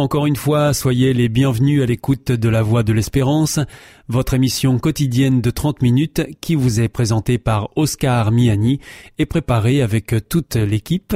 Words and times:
Encore 0.00 0.24
une 0.24 0.34
fois, 0.34 0.72
soyez 0.72 1.12
les 1.12 1.28
bienvenus 1.28 1.82
à 1.82 1.86
l'écoute 1.86 2.32
de 2.32 2.48
La 2.48 2.62
Voix 2.62 2.82
de 2.82 2.94
l'Espérance, 2.94 3.60
votre 4.08 4.32
émission 4.32 4.78
quotidienne 4.78 5.42
de 5.42 5.50
30 5.50 5.82
minutes 5.82 6.22
qui 6.40 6.54
vous 6.54 6.80
est 6.80 6.88
présentée 6.88 7.36
par 7.36 7.68
Oscar 7.76 8.32
Miani 8.32 8.80
et 9.18 9.26
préparée 9.26 9.82
avec 9.82 10.14
toute 10.30 10.56
l'équipe. 10.56 11.14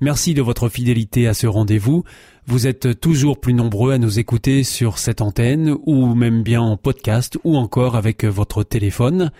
Merci 0.00 0.32
de 0.32 0.40
votre 0.40 0.70
fidélité 0.70 1.28
à 1.28 1.34
ce 1.34 1.46
rendez-vous. 1.46 2.04
Vous 2.46 2.66
êtes 2.66 2.98
toujours 2.98 3.38
plus 3.38 3.52
nombreux 3.52 3.92
à 3.92 3.98
nous 3.98 4.18
écouter 4.18 4.64
sur 4.64 4.96
cette 4.96 5.20
antenne 5.20 5.76
ou 5.84 6.14
même 6.14 6.42
bien 6.42 6.62
en 6.62 6.78
podcast 6.78 7.38
ou 7.44 7.58
encore 7.58 7.96
avec 7.96 8.24
votre 8.24 8.62
téléphone. 8.62 9.30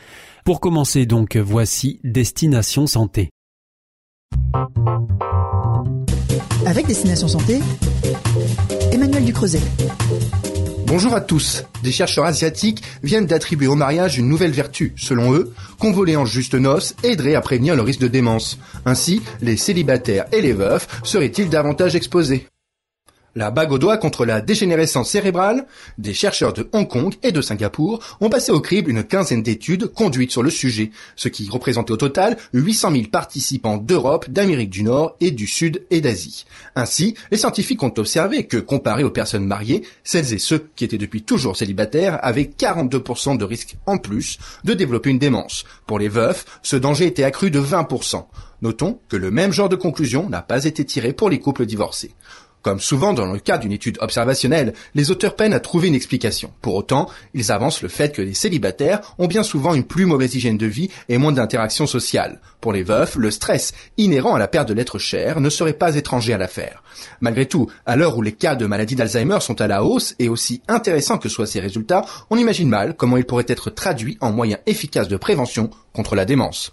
Pour 0.45 0.61
commencer 0.61 1.07
donc, 1.07 1.39
voici 1.39 1.99
Destination 2.05 2.87
Santé. 2.87 3.31
Avec 6.67 6.87
Destination 6.87 7.27
Santé, 7.27 7.61
Emmanuel 8.93 9.25
Ducreuset. 9.25 9.61
Bonjour 10.87 11.15
à 11.15 11.23
tous. 11.23 11.65
Des 11.83 11.93
chercheurs 11.93 12.27
asiatiques 12.27 12.83
viennent 13.03 13.25
d'attribuer 13.25 13.67
au 13.67 13.75
mariage 13.75 14.19
une 14.19 14.29
nouvelle 14.29 14.51
vertu. 14.51 14.93
Selon 14.97 15.33
eux, 15.33 15.55
convoler 15.79 16.15
en 16.15 16.27
juste 16.27 16.55
noces 16.55 16.95
aiderait 17.03 17.35
à 17.35 17.41
prévenir 17.41 17.75
le 17.75 17.81
risque 17.81 18.01
de 18.01 18.09
démence. 18.09 18.59
Ainsi, 18.85 19.23
les 19.41 19.57
célibataires 19.57 20.27
et 20.31 20.43
les 20.43 20.53
veufs 20.53 20.87
seraient-ils 21.05 21.49
davantage 21.49 21.97
exposés? 21.97 22.47
La 23.35 23.51
bague 23.51 23.73
au 23.73 23.79
doigt 23.79 23.97
contre 23.97 24.27
la 24.27 24.41
dégénérescence 24.41 25.11
cérébrale, 25.11 25.67
des 25.99 26.13
chercheurs 26.15 26.53
de 26.53 26.69
Hong 26.73 26.87
Kong 26.87 27.15
et 27.23 27.33
de 27.33 27.41
Singapour 27.41 28.01
ont 28.21 28.29
passé 28.29 28.53
au 28.53 28.61
crible 28.61 28.91
une 28.91 29.05
quinzaine 29.05 29.43
d'études 29.43 29.87
conduites 29.87 30.31
sur 30.31 30.43
le 30.43 30.51
sujet, 30.51 30.91
ce 31.17 31.29
qui 31.29 31.49
représentait 31.49 31.93
au 31.93 31.97
total 31.97 32.37
800 32.53 32.93
000 32.93 33.03
participants 33.11 33.79
d'Europe, 33.79 34.29
d'Amérique 34.29 34.71
du 34.71 34.83
Nord 34.83 35.17
et 35.21 35.31
du 35.31 35.47
Sud 35.47 35.85
et 35.91 36.01
d'Asie. 36.01 36.45
Ainsi, 36.77 37.15
les 37.31 37.39
scientifiques 37.39 37.83
ont 37.83 37.95
observé 37.97 38.47
que, 38.47 38.59
comparé 38.59 39.05
aux 39.05 39.11
personnes 39.11 39.47
mariées, 39.47 39.83
celles 40.05 40.33
et 40.35 40.39
ceux 40.39 40.67
qui 40.77 40.85
étaient 40.85 40.99
depuis 40.99 41.23
toujours 41.23 41.57
célibataires 41.57 42.19
avaient 42.23 42.51
42% 42.59 43.39
de 43.39 43.45
risque 43.45 43.77
en 43.87 43.99
plus 43.99 44.39
de 44.65 44.75
développer 44.75 45.11
une 45.11 45.19
démence. 45.19 45.65
Pour 45.87 45.99
les 45.99 46.09
veufs, 46.09 46.45
ce 46.63 46.77
danger 46.77 47.07
était 47.07 47.25
accru 47.25 47.51
de 47.51 47.61
20%. 47.61 48.25
Notons 48.63 49.01
que 49.09 49.17
le 49.17 49.31
même 49.31 49.53
genre 49.53 49.69
de 49.69 49.77
conclusion 49.77 50.29
n'a 50.29 50.43
pas 50.43 50.65
été 50.65 50.85
tiré 50.85 51.13
pour 51.13 51.31
les 51.31 51.41
couples 51.41 51.67
divorcés. 51.67 52.15
Comme 52.63 52.81
souvent 52.81 53.13
dans 53.13 53.27
le 53.27 53.41
cas 53.41 53.59
d'une 53.59 53.73
étude 53.73 53.99
observationnelle, 54.01 54.73
les 54.95 55.11
auteurs 55.11 55.35
peinent 55.35 55.53
à 55.53 55.61
trouver 55.61 55.89
une 55.89 55.97
explication. 55.97 56.53
Pour 56.63 56.77
autant, 56.77 57.09
ils 57.35 57.51
avancent 57.51 57.83
le 57.83 57.89
fait 57.89 58.15
que 58.15 58.23
les 58.23 58.35
célibataires 58.35 59.01
ont 59.19 59.27
bien 59.27 59.43
souvent 59.43 59.75
une 59.75 59.85
plus 59.85 60.07
mauvaise 60.07 60.35
hygiène 60.37 60.59
de 60.59 60.67
vie 60.67 60.89
et 61.09 61.19
moins 61.19 61.33
d'interactions 61.33 61.89
sociales. 61.89 62.41
Pour 62.61 62.73
les 62.73 62.85
veufs, 62.85 63.17
le 63.17 63.33
stress 63.33 63.73
inhérent 63.99 64.37
à 64.37 64.39
la 64.39 64.47
perte 64.47 64.69
de 64.69 64.75
l'être 64.75 64.99
cher 64.99 65.41
ne 65.41 65.51
serait 65.51 65.73
pas 65.73 65.97
étranger 65.97 66.33
à 66.33 66.39
l'affaire. 66.39 66.85
Malgré 67.21 67.47
tout, 67.47 67.69
à 67.85 67.97
l'heure 67.97 68.17
où 68.17 68.23
les 68.23 68.33
cas 68.33 68.55
de 68.55 68.67
maladie 68.67 68.95
d'Alzheimer 68.95 69.41
sont 69.41 69.61
à 69.61 69.67
la 69.67 69.83
hausse 69.83 70.15
et 70.21 70.29
aussi 70.29 70.63
intéressants 70.69 71.19
que 71.19 71.29
soient 71.29 71.47
ces 71.47 71.61
résultats, 71.61 72.05
on 72.31 72.37
imagine 72.37 72.69
mal 72.69 72.95
comment 72.95 73.17
ils 73.17 73.25
pourraient 73.25 73.45
être 73.49 73.71
traduits 73.71 74.19
en 74.21 74.31
moyens 74.31 74.61
efficaces 74.67 75.09
de 75.09 75.17
prévention 75.17 75.71
contre 75.93 76.15
la 76.15 76.25
démence. 76.25 76.73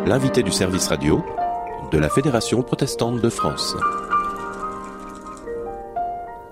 L'invité 0.04 0.42
du 0.42 0.52
service 0.52 0.86
radio 0.88 1.24
de 1.91 1.96
la 1.96 2.10
Fédération 2.10 2.62
protestante 2.62 3.22
de 3.22 3.30
France. 3.30 3.74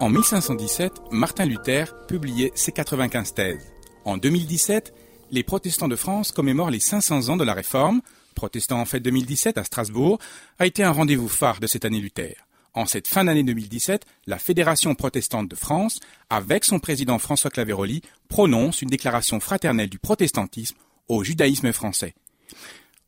En 0.01 0.09
1517, 0.09 0.93
Martin 1.11 1.45
Luther 1.45 1.95
publiait 2.07 2.53
ses 2.55 2.73
95 2.73 3.35
thèses. 3.35 3.73
En 4.07 4.17
2017, 4.17 4.95
les 5.33 5.43
protestants 5.43 5.89
de 5.89 5.97
France 5.97 6.33
commémorent 6.33 6.71
les 6.71 6.81
500 6.81 7.29
ans 7.29 7.37
de 7.37 7.45
la 7.45 7.53
Réforme. 7.53 8.01
Protestant 8.35 8.81
en 8.81 8.87
fête 8.87 9.03
2017 9.03 9.59
à 9.59 9.65
Strasbourg 9.65 10.19
a 10.59 10.65
été 10.65 10.83
un 10.83 10.93
rendez-vous 10.93 11.29
phare 11.29 11.61
de 11.61 11.67
cette 11.67 11.85
année 11.85 12.01
Luther. 12.01 12.48
En 12.79 12.87
cette 12.87 13.09
fin 13.09 13.25
d'année 13.25 13.43
2017, 13.43 14.07
la 14.29 14.39
Fédération 14.39 14.95
protestante 14.95 15.49
de 15.49 15.57
France, 15.57 15.99
avec 16.31 16.65
son 16.65 16.79
président 16.79 17.19
François 17.19 17.51
Claveroli, 17.51 18.03
prononce 18.29 18.83
une 18.83 18.89
déclaration 18.89 19.41
fraternelle 19.41 19.91
du 19.91 19.99
protestantisme 19.99 20.77
au 21.09 21.25
judaïsme 21.25 21.73
français. 21.73 22.15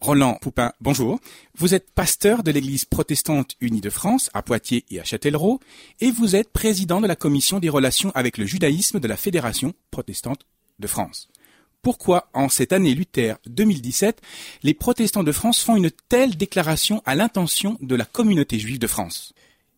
Roland 0.01 0.35
Poupin, 0.41 0.73
bonjour. 0.81 1.21
Vous 1.55 1.73
êtes 1.73 1.89
pasteur 1.93 2.43
de 2.43 2.51
l'Église 2.51 2.85
protestante 2.85 3.55
unie 3.61 3.81
de 3.81 3.91
France 3.91 4.29
à 4.35 4.43
Poitiers 4.43 4.85
et 4.91 4.99
à 4.99 5.05
Châtellerault, 5.05 5.61
et 6.01 6.11
vous 6.11 6.35
êtes 6.35 6.51
président 6.51 7.01
de 7.01 7.07
la 7.07 7.15
commission 7.15 7.61
des 7.61 7.69
relations 7.69 8.11
avec 8.17 8.39
le 8.39 8.47
judaïsme 8.47 8.99
de 8.99 9.07
la 9.07 9.17
Fédération 9.17 9.73
protestante 9.93 10.47
de 10.81 10.89
France. 10.89 11.29
Pourquoi, 11.81 12.29
en 12.35 12.49
cette 12.49 12.73
année 12.73 12.97
Luther 12.97 13.37
2017, 13.47 14.21
les 14.65 14.75
protestants 14.75 15.23
de 15.23 15.31
France 15.31 15.61
font 15.61 15.77
une 15.77 15.93
telle 16.09 16.37
déclaration 16.37 17.05
à 17.07 17.15
l'intention 17.15 17.79
de 17.81 17.95
la 17.95 18.05
communauté 18.05 18.59
juive 18.59 18.81
de 18.81 18.89
France? 18.89 19.33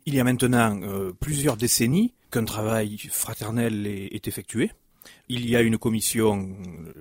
Il 0.06 0.14
y 0.14 0.20
a 0.20 0.24
maintenant 0.24 0.80
euh, 0.82 1.12
plusieurs 1.18 1.56
décennies 1.56 2.14
qu'un 2.30 2.44
travail 2.44 2.98
fraternel 3.10 3.86
est, 3.86 4.26
effectué. 4.26 4.70
Il 5.34 5.48
y 5.48 5.56
a 5.56 5.62
une 5.62 5.78
commission, 5.78 6.46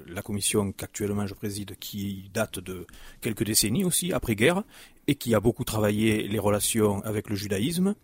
la 0.07 0.21
commission 0.21 0.71
qu'actuellement 0.71 1.27
je 1.27 1.33
préside, 1.33 1.75
qui 1.77 2.31
date 2.33 2.59
de 2.59 2.87
quelques 3.19 3.43
décennies 3.43 3.83
aussi, 3.83 4.13
après-guerre, 4.13 4.63
et 5.07 5.15
qui 5.15 5.35
a 5.35 5.41
beaucoup 5.41 5.65
travaillé 5.65 6.29
les 6.29 6.39
relations 6.39 7.03
avec 7.03 7.29
le 7.29 7.35
judaïsme. 7.35 7.95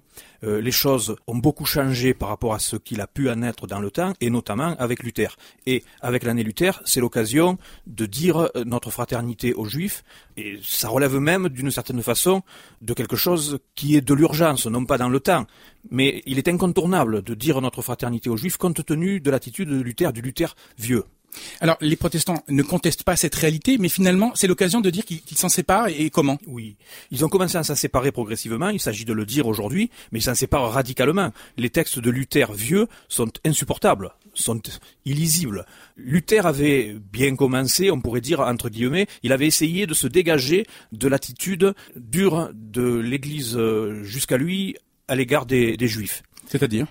Euh, 0.44 0.60
les 0.62 0.72
choses 0.72 1.16
ont 1.28 1.38
beaucoup 1.38 1.66
changé 1.66 2.14
par 2.14 2.30
rapport 2.30 2.54
à 2.54 2.60
ce 2.60 2.76
qu'il 2.76 3.02
a 3.02 3.08
pu 3.08 3.30
en 3.30 3.42
être 3.44 3.68
dans 3.68 3.80
le 3.80 3.92
temps, 3.92 4.14
et 4.20 4.30
notamment 4.30 4.76
avec 4.80 5.04
Luther. 5.04 5.38
Et 5.66 5.84
avec 6.02 6.24
l'année 6.24 6.44
Luther, 6.44 6.82
c'est 6.86 7.00
l'occasion 7.00 7.58
de 7.86 8.06
dire 8.06 8.38
euh, 8.38 8.64
notre 8.66 8.92
fraternité 8.92 9.54
aux 9.54 9.66
Juifs, 9.66 10.04
et 10.36 10.60
ça 10.64 10.90
relève 10.90 11.18
même 11.18 11.50
d'une 11.50 11.72
certaine 11.72 12.02
façon 12.02 12.42
de 12.82 12.94
quelque 12.94 13.16
chose 13.16 13.60
qui 13.76 13.96
est 13.96 14.02
de 14.02 14.14
l'urgence, 14.14 14.66
non 14.66 14.86
pas 14.86 14.98
dans 14.98 15.10
le 15.10 15.20
temps, 15.20 15.46
mais 15.90 16.22
il 16.26 16.38
est 16.38 16.48
incontournable 16.48 17.22
de 17.22 17.34
dire 17.34 17.62
notre 17.62 17.82
fraternité 17.82 18.30
aux 18.30 18.38
Juifs 18.38 18.58
compte 18.58 18.84
tenu 18.86 19.20
de 19.20 19.32
l'attitude 19.32 19.70
de 19.70 19.80
Luther, 19.80 20.12
du 20.18 20.24
Luther 20.24 20.56
vieux. 20.80 21.04
Alors, 21.62 21.78
les 21.82 21.96
protestants 21.96 22.44
ne 22.50 22.64
contestent 22.64 23.04
pas 23.04 23.16
cette 23.16 23.36
réalité, 23.36 23.78
mais 23.78 23.90
finalement, 23.90 24.32
c'est 24.34 24.48
l'occasion 24.48 24.82
de 24.82 24.90
dire 24.90 25.06
qu'ils 25.06 25.38
s'en 25.38 25.50
séparent 25.50 25.88
et, 25.88 26.10
comment? 26.10 26.40
Oui, 26.48 26.78
ils 27.12 27.24
ont 27.24 27.30
commencé 27.30 27.58
à 27.58 27.64
s'en 27.64 27.76
séparer 27.76 28.12
progressivement, 28.12 28.70
il 28.70 28.80
s'agit 28.80 29.06
de 29.06 29.14
le 29.14 29.24
dire 29.24 29.46
aujourd'hui, 29.46 29.92
mais 30.12 30.18
ils 30.18 30.24
s'en 30.24 30.34
séparent 30.34 30.72
radicalement. 30.72 31.32
Les 31.58 31.70
textes 31.70 32.00
de 32.00 32.10
Luther 32.10 32.54
vieux 32.54 32.88
sont 33.08 33.30
insupportables 33.46 34.12
sont 34.34 34.62
illisibles. 35.06 35.66
Luther 35.96 36.46
avait 36.46 36.96
bien 37.12 37.36
commencé, 37.36 37.90
on 37.90 38.00
pourrait 38.00 38.22
dire 38.22 38.40
entre 38.40 38.70
guillemets, 38.70 39.08
il 39.24 39.32
avait 39.32 39.48
essayé 39.48 39.88
de 39.88 39.96
se 39.96 40.06
dégager 40.06 40.68
de 40.92 41.08
l'attitude 41.08 41.74
dure 41.96 42.52
de 42.54 43.00
l'Église 43.00 43.58
euh, 43.58 44.04
jusqu'à 44.04 44.38
lui 44.38 44.76
à 45.08 45.16
l'égard 45.16 45.48
des, 45.48 45.76
des 45.76 45.88
Juifs. 45.88 46.22
C'est-à-dire? 46.48 46.86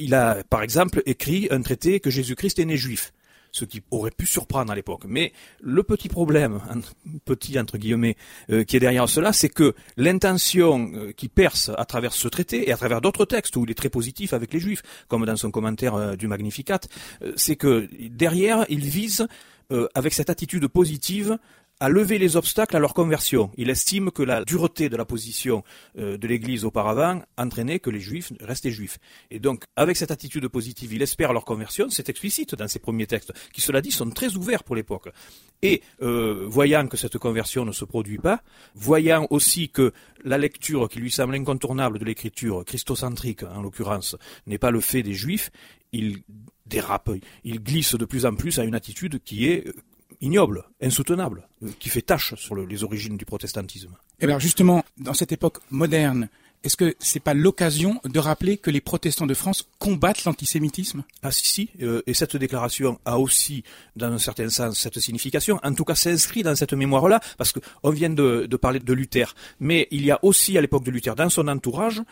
Il 0.00 0.14
a, 0.14 0.42
par 0.48 0.62
exemple, 0.62 1.02
écrit 1.06 1.48
un 1.50 1.60
traité 1.62 2.00
que 2.00 2.10
Jésus-Christ 2.10 2.58
est 2.58 2.64
né 2.64 2.76
juif 2.76 3.12
ce 3.52 3.64
qui 3.64 3.82
aurait 3.90 4.10
pu 4.10 4.26
surprendre 4.26 4.70
à 4.70 4.74
l'époque. 4.74 5.02
Mais 5.06 5.32
le 5.60 5.82
petit 5.82 6.08
problème, 6.08 6.60
petit 7.24 7.58
entre 7.58 7.78
guillemets, 7.78 8.16
euh, 8.50 8.64
qui 8.64 8.76
est 8.76 8.80
derrière 8.80 9.08
cela, 9.08 9.32
c'est 9.32 9.48
que 9.48 9.74
l'intention 9.96 10.90
euh, 10.94 11.12
qui 11.12 11.28
perce 11.28 11.70
à 11.76 11.84
travers 11.84 12.12
ce 12.12 12.28
traité 12.28 12.68
et 12.68 12.72
à 12.72 12.76
travers 12.76 13.00
d'autres 13.00 13.24
textes 13.24 13.56
où 13.56 13.64
il 13.64 13.70
est 13.70 13.74
très 13.74 13.90
positif 13.90 14.32
avec 14.32 14.52
les 14.52 14.60
Juifs, 14.60 14.82
comme 15.08 15.24
dans 15.24 15.36
son 15.36 15.50
commentaire 15.50 15.94
euh, 15.94 16.16
du 16.16 16.28
Magnificat, 16.28 16.80
c'est 17.36 17.56
que 17.56 17.88
derrière 18.08 18.64
il 18.68 18.84
vise 18.84 19.26
avec 19.94 20.14
cette 20.14 20.30
attitude 20.30 20.66
positive 20.66 21.38
à 21.80 21.88
lever 21.88 22.18
les 22.18 22.36
obstacles 22.36 22.76
à 22.76 22.78
leur 22.78 22.92
conversion. 22.92 23.50
Il 23.56 23.70
estime 23.70 24.10
que 24.10 24.22
la 24.22 24.44
dureté 24.44 24.90
de 24.90 24.96
la 24.96 25.06
position 25.06 25.64
euh, 25.98 26.18
de 26.18 26.28
l'Église 26.28 26.66
auparavant 26.66 27.22
entraînait 27.38 27.80
que 27.80 27.88
les 27.88 28.00
Juifs 28.00 28.32
restaient 28.40 28.70
Juifs. 28.70 28.98
Et 29.30 29.38
donc, 29.38 29.64
avec 29.76 29.96
cette 29.96 30.10
attitude 30.10 30.46
positive, 30.48 30.92
il 30.92 31.00
espère 31.00 31.32
leur 31.32 31.46
conversion. 31.46 31.88
C'est 31.88 32.10
explicite 32.10 32.54
dans 32.54 32.68
ses 32.68 32.78
premiers 32.78 33.06
textes, 33.06 33.32
qui, 33.52 33.62
cela 33.62 33.80
dit, 33.80 33.90
sont 33.90 34.10
très 34.10 34.36
ouverts 34.36 34.62
pour 34.62 34.76
l'époque. 34.76 35.08
Et 35.62 35.82
euh, 36.02 36.44
voyant 36.46 36.86
que 36.86 36.98
cette 36.98 37.16
conversion 37.16 37.64
ne 37.64 37.72
se 37.72 37.86
produit 37.86 38.18
pas, 38.18 38.42
voyant 38.74 39.26
aussi 39.30 39.70
que 39.70 39.92
la 40.22 40.36
lecture 40.36 40.88
qui 40.88 40.98
lui 40.98 41.10
semble 41.10 41.34
incontournable 41.34 41.98
de 41.98 42.04
l'écriture, 42.04 42.62
christocentrique 42.64 43.42
en 43.42 43.62
l'occurrence, 43.62 44.16
n'est 44.46 44.58
pas 44.58 44.70
le 44.70 44.80
fait 44.80 45.02
des 45.02 45.14
Juifs, 45.14 45.50
il 45.92 46.22
dérape, 46.66 47.10
il 47.42 47.62
glisse 47.62 47.94
de 47.94 48.04
plus 48.04 48.26
en 48.26 48.34
plus 48.34 48.58
à 48.58 48.64
une 48.64 48.74
attitude 48.74 49.20
qui 49.24 49.48
est 49.48 49.64
ignoble, 50.20 50.64
insoutenable, 50.82 51.48
euh, 51.62 51.68
qui 51.78 51.88
fait 51.88 52.02
tâche 52.02 52.34
sur 52.36 52.54
les 52.54 52.84
origines 52.84 53.16
du 53.16 53.24
protestantisme. 53.24 53.92
Et 54.20 54.24
eh 54.24 54.26
bien 54.26 54.38
justement, 54.38 54.84
dans 54.98 55.14
cette 55.14 55.32
époque 55.32 55.58
moderne, 55.70 56.28
est-ce 56.62 56.76
que 56.76 56.94
c'est 56.98 57.20
pas 57.20 57.32
l'occasion 57.32 58.00
de 58.04 58.18
rappeler 58.18 58.58
que 58.58 58.70
les 58.70 58.82
protestants 58.82 59.26
de 59.26 59.32
France 59.32 59.66
combattent 59.78 60.24
l'antisémitisme? 60.24 61.04
Ah 61.22 61.30
si, 61.30 61.46
si, 61.46 61.70
euh, 61.80 62.02
et 62.06 62.12
cette 62.12 62.36
déclaration 62.36 63.00
a 63.06 63.18
aussi, 63.18 63.64
dans 63.96 64.12
un 64.12 64.18
certain 64.18 64.50
sens, 64.50 64.78
cette 64.78 64.98
signification, 65.00 65.58
en 65.62 65.72
tout 65.72 65.84
cas 65.84 65.94
s'inscrit 65.94 66.42
dans 66.42 66.54
cette 66.54 66.74
mémoire-là, 66.74 67.20
parce 67.38 67.52
qu'on 67.52 67.90
vient 67.90 68.10
de, 68.10 68.46
de 68.46 68.56
parler 68.58 68.78
de 68.78 68.92
Luther, 68.92 69.34
mais 69.58 69.88
il 69.90 70.04
y 70.04 70.10
a 70.10 70.18
aussi 70.22 70.58
à 70.58 70.60
l'époque 70.60 70.84
de 70.84 70.90
Luther, 70.90 71.14
dans 71.14 71.30
son 71.30 71.48
entourage, 71.48 72.02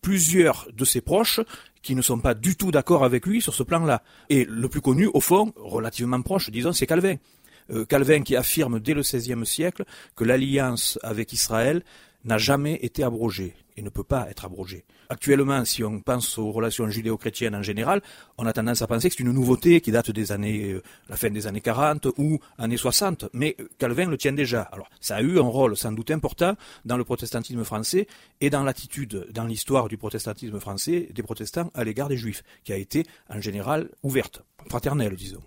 plusieurs 0.00 0.66
de 0.76 0.84
ses 0.84 1.00
proches 1.00 1.40
qui 1.80 1.94
ne 1.94 2.02
sont 2.02 2.18
pas 2.18 2.34
du 2.34 2.56
tout 2.56 2.72
d'accord 2.72 3.04
avec 3.04 3.24
lui 3.24 3.40
sur 3.40 3.54
ce 3.54 3.62
plan-là. 3.62 4.02
Et 4.28 4.44
le 4.44 4.68
plus 4.68 4.80
connu, 4.80 5.08
au 5.14 5.20
fond, 5.20 5.52
relativement 5.56 6.20
proche, 6.22 6.50
disons, 6.50 6.72
c'est 6.72 6.86
Calvin. 6.86 7.16
Euh, 7.72 7.84
Calvin 7.84 8.22
qui 8.22 8.36
affirme 8.36 8.80
dès 8.80 8.94
le 8.94 9.02
XVIe 9.02 9.46
siècle 9.46 9.84
que 10.16 10.24
l'alliance 10.24 10.98
avec 11.02 11.32
Israël 11.32 11.82
n'a 12.24 12.38
jamais 12.38 12.78
été 12.82 13.02
abrogée 13.02 13.54
et 13.76 13.82
ne 13.82 13.88
peut 13.88 14.04
pas 14.04 14.28
être 14.30 14.44
abrogée. 14.44 14.84
Actuellement, 15.08 15.64
si 15.64 15.82
on 15.82 16.00
pense 16.00 16.38
aux 16.38 16.52
relations 16.52 16.88
judéo-chrétiennes 16.88 17.54
en 17.54 17.62
général, 17.62 18.02
on 18.38 18.46
a 18.46 18.52
tendance 18.52 18.82
à 18.82 18.86
penser 18.86 19.08
que 19.08 19.16
c'est 19.16 19.22
une 19.22 19.32
nouveauté 19.32 19.80
qui 19.80 19.90
date 19.90 20.10
des 20.10 20.30
années, 20.30 20.72
euh, 20.72 20.82
la 21.08 21.16
fin 21.16 21.30
des 21.30 21.46
années 21.46 21.60
40 21.60 22.08
ou 22.18 22.38
années 22.58 22.76
60, 22.76 23.26
mais 23.32 23.56
Calvin 23.78 24.08
le 24.08 24.16
tient 24.16 24.32
déjà. 24.32 24.62
Alors, 24.62 24.88
ça 25.00 25.16
a 25.16 25.22
eu 25.22 25.38
un 25.38 25.42
rôle 25.42 25.76
sans 25.76 25.92
doute 25.92 26.10
important 26.10 26.54
dans 26.84 26.96
le 26.96 27.04
protestantisme 27.04 27.64
français 27.64 28.06
et 28.40 28.50
dans 28.50 28.62
l'attitude, 28.62 29.26
dans 29.32 29.44
l'histoire 29.44 29.88
du 29.88 29.96
protestantisme 29.96 30.60
français 30.60 31.08
des 31.12 31.22
protestants 31.22 31.70
à 31.74 31.84
l'égard 31.84 32.08
des 32.08 32.16
juifs, 32.16 32.42
qui 32.64 32.72
a 32.72 32.76
été 32.76 33.04
en 33.28 33.40
général 33.40 33.88
ouverte, 34.02 34.42
fraternelle, 34.68 35.16
disons. 35.16 35.42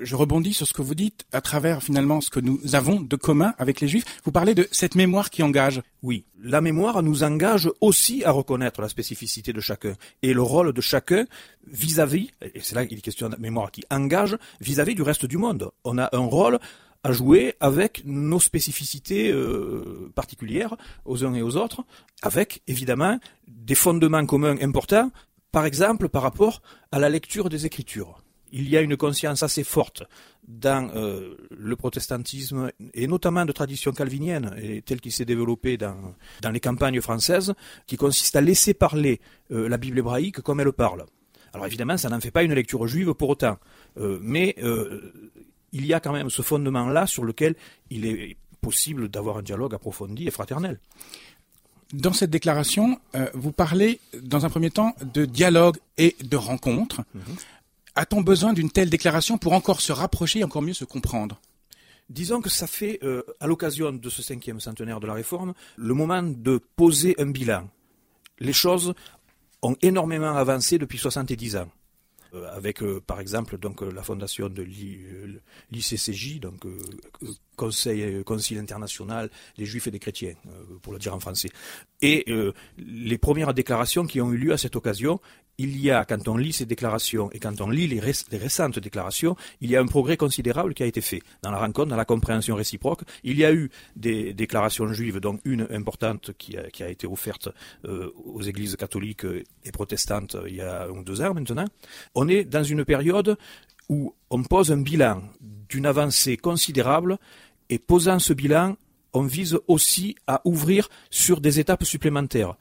Je 0.00 0.16
rebondis 0.16 0.52
sur 0.52 0.66
ce 0.66 0.72
que 0.72 0.82
vous 0.82 0.94
dites 0.94 1.24
à 1.32 1.40
travers 1.40 1.82
finalement 1.82 2.20
ce 2.20 2.30
que 2.30 2.40
nous 2.40 2.60
avons 2.74 3.00
de 3.00 3.16
commun 3.16 3.54
avec 3.58 3.80
les 3.80 3.88
Juifs. 3.88 4.04
Vous 4.24 4.32
parlez 4.32 4.54
de 4.54 4.68
cette 4.70 4.94
mémoire 4.94 5.30
qui 5.30 5.42
engage. 5.42 5.82
Oui, 6.02 6.24
la 6.40 6.60
mémoire 6.60 7.02
nous 7.02 7.22
engage 7.22 7.70
aussi 7.80 8.24
à 8.24 8.30
reconnaître 8.30 8.80
la 8.80 8.88
spécificité 8.88 9.52
de 9.52 9.60
chacun 9.60 9.94
et 10.22 10.34
le 10.34 10.42
rôle 10.42 10.72
de 10.72 10.80
chacun 10.80 11.24
vis-à-vis, 11.66 12.30
et 12.42 12.60
c'est 12.60 12.74
là 12.74 12.86
qu'il 12.86 12.98
est 12.98 13.02
question 13.02 13.28
de 13.28 13.36
mémoire 13.36 13.70
qui 13.70 13.84
engage, 13.90 14.36
vis-à-vis 14.60 14.94
du 14.94 15.02
reste 15.02 15.26
du 15.26 15.38
monde. 15.38 15.70
On 15.84 15.98
a 15.98 16.08
un 16.12 16.26
rôle 16.26 16.58
à 17.02 17.12
jouer 17.12 17.54
avec 17.60 18.02
nos 18.04 18.40
spécificités 18.40 19.30
euh, 19.30 20.10
particulières 20.14 20.76
aux 21.04 21.24
uns 21.24 21.34
et 21.34 21.42
aux 21.42 21.56
autres, 21.56 21.84
avec 22.22 22.62
évidemment 22.66 23.18
des 23.46 23.74
fondements 23.74 24.26
communs 24.26 24.56
importants, 24.60 25.10
par 25.52 25.64
exemple 25.64 26.08
par 26.08 26.22
rapport 26.22 26.62
à 26.92 26.98
la 26.98 27.08
lecture 27.08 27.48
des 27.48 27.64
Écritures 27.64 28.22
il 28.56 28.70
y 28.70 28.76
a 28.76 28.80
une 28.80 28.96
conscience 28.96 29.42
assez 29.42 29.64
forte 29.64 30.02
dans 30.48 30.90
euh, 30.96 31.36
le 31.50 31.76
protestantisme, 31.76 32.70
et 32.94 33.06
notamment 33.06 33.44
de 33.44 33.52
tradition 33.52 33.92
calvinienne, 33.92 34.54
et 34.56 34.80
tel 34.80 35.00
qu'il 35.00 35.12
s'est 35.12 35.26
développé 35.26 35.76
dans, 35.76 36.14
dans 36.40 36.50
les 36.50 36.60
campagnes 36.60 37.02
françaises, 37.02 37.52
qui 37.86 37.98
consiste 37.98 38.34
à 38.34 38.40
laisser 38.40 38.72
parler 38.72 39.20
euh, 39.50 39.68
la 39.68 39.76
Bible 39.76 39.98
hébraïque 39.98 40.40
comme 40.40 40.60
elle 40.60 40.72
parle. 40.72 41.04
Alors 41.52 41.66
évidemment, 41.66 41.98
ça 41.98 42.08
n'en 42.08 42.20
fait 42.20 42.30
pas 42.30 42.44
une 42.44 42.54
lecture 42.54 42.86
juive 42.86 43.12
pour 43.12 43.28
autant, 43.28 43.58
euh, 43.98 44.18
mais 44.22 44.56
il 45.72 45.84
y 45.84 45.92
a 45.92 46.00
quand 46.00 46.12
même 46.12 46.30
ce 46.30 46.40
fondement-là 46.40 47.06
sur 47.06 47.24
lequel 47.24 47.56
il 47.90 48.06
est 48.06 48.36
possible 48.62 49.08
d'avoir 49.08 49.36
un 49.36 49.42
dialogue 49.42 49.74
approfondi 49.74 50.26
et 50.26 50.30
fraternel. 50.30 50.80
Dans 51.92 52.12
cette 52.12 52.30
déclaration, 52.30 52.98
vous 53.34 53.52
parlez 53.52 54.00
dans 54.20 54.44
un 54.44 54.50
premier 54.50 54.70
temps 54.70 54.94
de 55.14 55.24
dialogue 55.24 55.76
et 55.98 56.16
de 56.24 56.36
rencontre. 56.36 57.02
Mhm. 57.14 57.22
A-t-on 57.96 58.20
besoin 58.20 58.52
d'une 58.52 58.70
telle 58.70 58.90
déclaration 58.90 59.38
pour 59.38 59.54
encore 59.54 59.80
se 59.80 59.90
rapprocher 59.90 60.40
et 60.40 60.44
encore 60.44 60.60
mieux 60.60 60.74
se 60.74 60.84
comprendre? 60.84 61.40
Disons 62.10 62.42
que 62.42 62.50
ça 62.50 62.66
fait, 62.66 63.00
euh, 63.02 63.22
à 63.40 63.46
l'occasion 63.46 63.90
de 63.90 64.10
ce 64.10 64.22
cinquième 64.22 64.60
centenaire 64.60 65.00
de 65.00 65.06
la 65.06 65.14
Réforme, 65.14 65.54
le 65.76 65.94
moment 65.94 66.22
de 66.22 66.60
poser 66.76 67.16
un 67.18 67.30
bilan. 67.30 67.68
Les 68.38 68.52
choses 68.52 68.94
ont 69.62 69.76
énormément 69.80 70.36
avancé 70.36 70.76
depuis 70.76 70.98
70 70.98 71.56
ans. 71.56 71.68
Euh, 72.34 72.54
avec 72.54 72.82
euh, 72.82 73.00
par 73.00 73.20
exemple 73.20 73.56
donc 73.56 73.80
la 73.80 74.02
fondation 74.02 74.48
de 74.48 74.62
l'ICCJ, 75.70 76.40
donc 76.40 76.66
Conseil, 77.56 78.22
Concile 78.24 78.58
international 78.58 79.30
des 79.56 79.64
Juifs 79.64 79.86
et 79.86 79.90
des 79.90 80.00
chrétiens, 80.00 80.34
pour 80.82 80.92
le 80.92 80.98
dire 80.98 81.14
en 81.14 81.20
français. 81.20 81.48
Et 82.02 82.26
les 82.76 83.18
premières 83.18 83.54
déclarations 83.54 84.06
qui 84.06 84.20
ont 84.20 84.30
eu 84.32 84.36
lieu 84.36 84.52
à 84.52 84.58
cette 84.58 84.76
occasion 84.76 85.18
il 85.58 85.80
y 85.80 85.90
a, 85.90 86.04
quand 86.04 86.28
on 86.28 86.36
lit 86.36 86.52
ces 86.52 86.66
déclarations 86.66 87.30
et 87.32 87.38
quand 87.38 87.60
on 87.60 87.70
lit 87.70 87.86
les, 87.86 88.00
récentes 88.00 88.78
déclarations, 88.78 89.36
il 89.60 89.70
y 89.70 89.76
a 89.76 89.80
un 89.80 89.86
progrès 89.86 90.16
considérable 90.16 90.74
qui 90.74 90.82
a 90.82 90.86
été 90.86 91.00
fait 91.00 91.22
dans 91.42 91.50
la 91.50 91.58
rencontre, 91.58 91.88
dans 91.88 91.96
la 91.96 92.04
compréhension 92.04 92.54
réciproque. 92.54 93.02
Il 93.24 93.38
y 93.38 93.44
a 93.44 93.52
eu 93.52 93.70
des 93.94 94.32
déclarations 94.32 94.92
juives, 94.92 95.20
dont 95.20 95.38
une 95.44 95.66
importante 95.70 96.32
qui 96.38 96.56
a, 96.56 96.88
été 96.88 97.06
offerte 97.06 97.48
euh, 97.84 98.10
aux 98.24 98.42
églises 98.42 98.76
catholiques 98.76 99.26
et 99.64 99.72
protestantes 99.72 100.34
euh, 100.34 100.48
il 100.48 100.56
y 100.56 100.60
a 100.60 100.88
deux 101.04 101.20
ans 101.20 101.34
maintenant. 101.34 101.64
On 102.14 102.28
est 102.28 102.44
dans 102.44 102.62
une 102.62 102.84
période 102.84 103.36
où 103.88 104.14
on 104.30 104.42
pose 104.42 104.72
un 104.72 104.78
bilan 104.78 105.22
d'une 105.68 105.86
avancée 105.86 106.36
considérable 106.36 107.18
et 107.68 107.78
posant 107.78 108.18
ce 108.18 108.32
bilan, 108.32 108.76
on 109.12 109.22
vise 109.22 109.58
aussi 109.66 110.16
à 110.26 110.42
ouvrir 110.44 110.88
sur 111.10 111.40
des 111.40 111.60
étapes 111.60 111.84
supplémentaires 111.84 112.56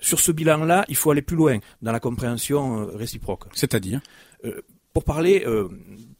sur 0.00 0.20
ce 0.20 0.32
bilan-là, 0.32 0.84
il 0.88 0.96
faut 0.96 1.10
aller 1.10 1.22
plus 1.22 1.36
loin 1.36 1.58
dans 1.82 1.92
la 1.92 2.00
compréhension 2.00 2.80
euh, 2.80 2.96
réciproque. 2.96 3.44
C'est-à-dire? 3.52 4.00
Euh, 4.44 4.60
Pour 4.92 5.04
parler 5.04 5.44
euh, 5.46 5.68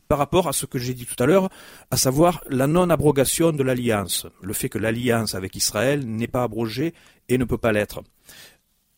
par 0.07 0.19
rapport 0.19 0.49
à 0.49 0.53
ce 0.53 0.67
que 0.67 0.79
j'ai 0.79 0.95
dit 0.95 1.07
tout 1.07 1.21
à 1.23 1.27
l'heure, 1.27 1.49
à 1.91 1.97
savoir 1.97 2.43
la 2.49 2.67
non-abrogation 2.67 3.53
de 3.53 3.63
l'alliance, 3.63 4.27
le 4.43 4.53
fait 4.53 4.69
que 4.69 4.79
l'alliance 4.79 5.35
avec 5.35 5.57
Israël 5.57 6.07
n'est 6.07 6.29
pas 6.29 6.43
abrogée 6.43 6.95
et 7.29 7.39
ne 7.39 7.45
peut 7.45 7.59
pas 7.59 7.73
l'être. 7.73 8.03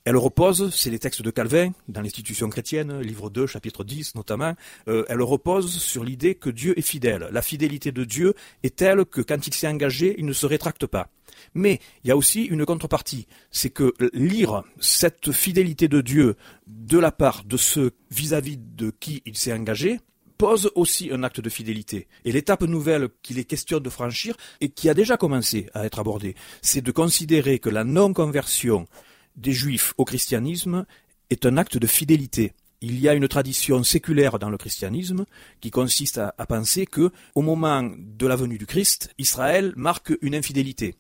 Elle 0.05 0.17
repose, 0.17 0.75
c'est 0.75 0.91
les 0.91 0.99
textes 0.99 1.23
de 1.23 1.31
Calvin, 1.31 1.71
dans 1.89 2.01
l'institution 2.01 2.49
chrétienne, 2.49 3.01
livre 3.01 3.31
2, 3.31 3.47
chapitre 3.47 3.85
10 3.85 4.17
notamment, 4.17 4.55
elle 4.87 5.23
repose 5.23 5.81
sur 5.81 6.03
l'idée 6.03 6.35
que 6.35 6.51
Dieu 6.51 6.77
est 6.77 6.83
fidèle. 6.83 7.29
La 7.31 7.41
fidélité 7.41 7.93
de 7.93 8.03
Dieu 8.03 8.35
est 8.65 8.75
telle 8.75 9.05
que 9.05 9.21
quand 9.21 9.47
il 9.47 9.55
s'est 9.55 9.69
engagé, 9.69 10.17
il 10.19 10.27
ne 10.27 10.33
se 10.33 10.45
rétracte 10.45 10.87
pas. 10.87 11.09
Mais 11.55 11.79
il 12.03 12.09
y 12.09 12.11
a 12.11 12.17
aussi 12.17 12.43
une 12.43 12.65
contrepartie, 12.65 13.29
c'est 13.53 13.71
que 13.71 13.95
lire 14.13 14.65
cette 14.81 15.31
fidélité 15.31 15.87
de 15.87 16.01
Dieu 16.01 16.37
de 16.67 16.99
la 16.99 17.13
part 17.13 17.45
de 17.45 17.57
ceux 17.57 17.93
vis-à-vis 18.11 18.59
de 18.59 18.91
qui 18.91 19.23
il 19.25 19.37
s'est 19.37 19.53
engagé, 19.53 20.01
pose 20.37 20.73
aussi 20.75 21.11
un 21.13 21.23
acte 21.23 21.41
de 21.41 21.49
fidélité. 21.49 22.09
Et 22.25 22.33
l'étape 22.33 22.63
nouvelle 22.63 23.09
qu'il 23.23 23.39
est 23.39 23.45
question 23.45 23.79
de 23.79 23.89
franchir, 23.89 24.37
et 24.61 24.69
qui 24.69 24.89
a 24.89 24.95
déjà 24.95 25.17
commencé 25.17 25.69
à 25.75 25.87
être 25.87 26.01
abordée, 26.01 26.35
c'est 26.61 26.81
de 26.81 26.91
considérer 26.91 27.61
que 27.61 27.71
la 27.71 27.85
non-conversion 27.85 28.89
des 29.37 29.53
juifs 29.53 29.95
au 29.99 30.05
christianisme 30.05 30.85
est 31.31 31.47
un 31.47 31.57
acte 31.57 31.79
de 31.79 31.87
fidélité. 31.87 32.53
Il 32.81 32.99
y 32.99 33.09
a 33.09 33.15
une 33.15 33.29
tradition 33.29 33.83
séculaire 33.85 34.39
dans 34.39 34.51
le 34.51 34.59
christianisme 34.59 35.25
qui 35.61 35.71
consiste 35.71 36.19
à, 36.19 36.47
penser 36.47 36.85
que, 36.85 37.11
au 37.35 37.43
moment 37.43 37.89
de 37.97 38.27
la 38.27 38.37
venue 38.37 38.59
du 38.59 38.67
Christ, 38.67 39.15
Israël 39.19 39.73
marque 39.77 40.13
une 40.21 40.35
infidélité 40.35 40.97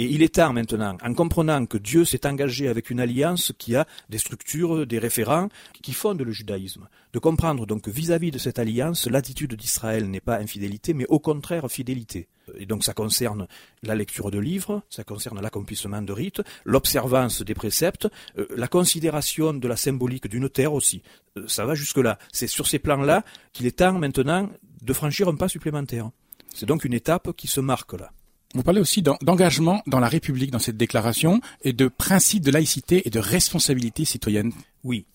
Et 0.00 0.04
il 0.04 0.22
est 0.22 0.36
temps 0.36 0.54
maintenant, 0.54 0.96
en 1.04 1.12
comprenant 1.12 1.66
que 1.66 1.76
Dieu 1.76 2.06
s'est 2.06 2.26
engagé 2.26 2.68
avec 2.68 2.88
une 2.88 3.00
alliance 3.00 3.52
qui 3.58 3.76
a 3.76 3.86
des 4.08 4.16
structures, 4.16 4.86
des 4.86 4.98
référents 4.98 5.50
qui 5.82 5.92
fondent 5.92 6.22
le 6.22 6.32
judaïsme, 6.32 6.88
de 7.12 7.18
comprendre 7.18 7.66
donc 7.66 7.86
vis-à-vis 7.86 8.30
de 8.30 8.38
cette 8.38 8.58
alliance, 8.58 9.06
l'attitude 9.06 9.52
d'Israël 9.56 10.08
n'est 10.08 10.22
pas 10.22 10.38
infidélité, 10.38 10.94
mais 10.94 11.04
au 11.10 11.18
contraire 11.18 11.70
fidélité. 11.70 12.28
Et 12.56 12.64
donc 12.64 12.82
ça 12.82 12.94
concerne 12.94 13.46
la 13.82 13.94
lecture 13.94 14.30
de 14.30 14.38
livres, 14.38 14.82
ça 14.88 15.04
concerne 15.04 15.38
l'accomplissement 15.38 16.00
de 16.00 16.14
rites, 16.14 16.40
l'observance 16.64 17.42
des 17.42 17.52
préceptes, 17.52 18.08
euh, 18.38 18.46
la 18.56 18.68
considération 18.68 19.52
de 19.52 19.68
la 19.68 19.76
symbolique 19.76 20.28
d'une 20.28 20.48
terre 20.48 20.72
aussi. 20.72 21.02
Euh, 21.36 21.46
ça 21.46 21.66
va 21.66 21.74
jusque-là. 21.74 22.18
C'est 22.32 22.46
sur 22.46 22.66
ces 22.66 22.78
plans-là 22.78 23.22
qu'il 23.52 23.66
est 23.66 23.80
temps 23.80 23.98
maintenant 23.98 24.48
de 24.80 24.92
franchir 24.94 25.28
un 25.28 25.36
pas 25.36 25.48
supplémentaire. 25.48 26.08
C'est 26.54 26.64
donc 26.64 26.86
une 26.86 26.94
étape 26.94 27.32
qui 27.36 27.48
se 27.48 27.60
marque 27.60 27.92
là. 27.92 28.12
Vous 28.54 28.62
parlez 28.62 28.80
aussi 28.80 29.02
d'engagement 29.02 29.82
dans 29.86 30.00
la 30.00 30.08
République 30.08 30.50
dans 30.50 30.58
cette 30.58 30.76
déclaration 30.76 31.40
et 31.62 31.72
de 31.72 31.86
principe 31.86 32.42
de 32.42 32.50
laïcité 32.50 33.06
et 33.06 33.10
de 33.10 33.20
responsabilité 33.20 34.04
citoyenne. 34.04 34.52
Oui. 34.82 35.06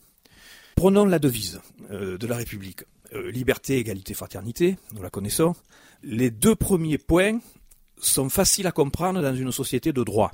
Prenons 0.76 1.06
la 1.06 1.20
devise 1.20 1.60
euh, 1.92 2.18
de 2.18 2.28
la 2.28 2.38
République. 2.38 2.84
liberté, 3.32 3.78
égalité, 3.78 4.14
fraternité, 4.14 4.78
nous 4.94 5.02
la 5.02 5.10
connaissons. 5.10 5.56
Les 6.04 6.32
deux 6.32 6.56
premiers 6.56 6.98
points 6.98 7.40
sont 7.98 8.30
faciles 8.30 8.68
à 8.68 8.72
comprendre 8.72 9.22
dans 9.22 9.36
une 9.36 9.52
société 9.52 9.94
de 9.94 10.04
droit. 10.04 10.32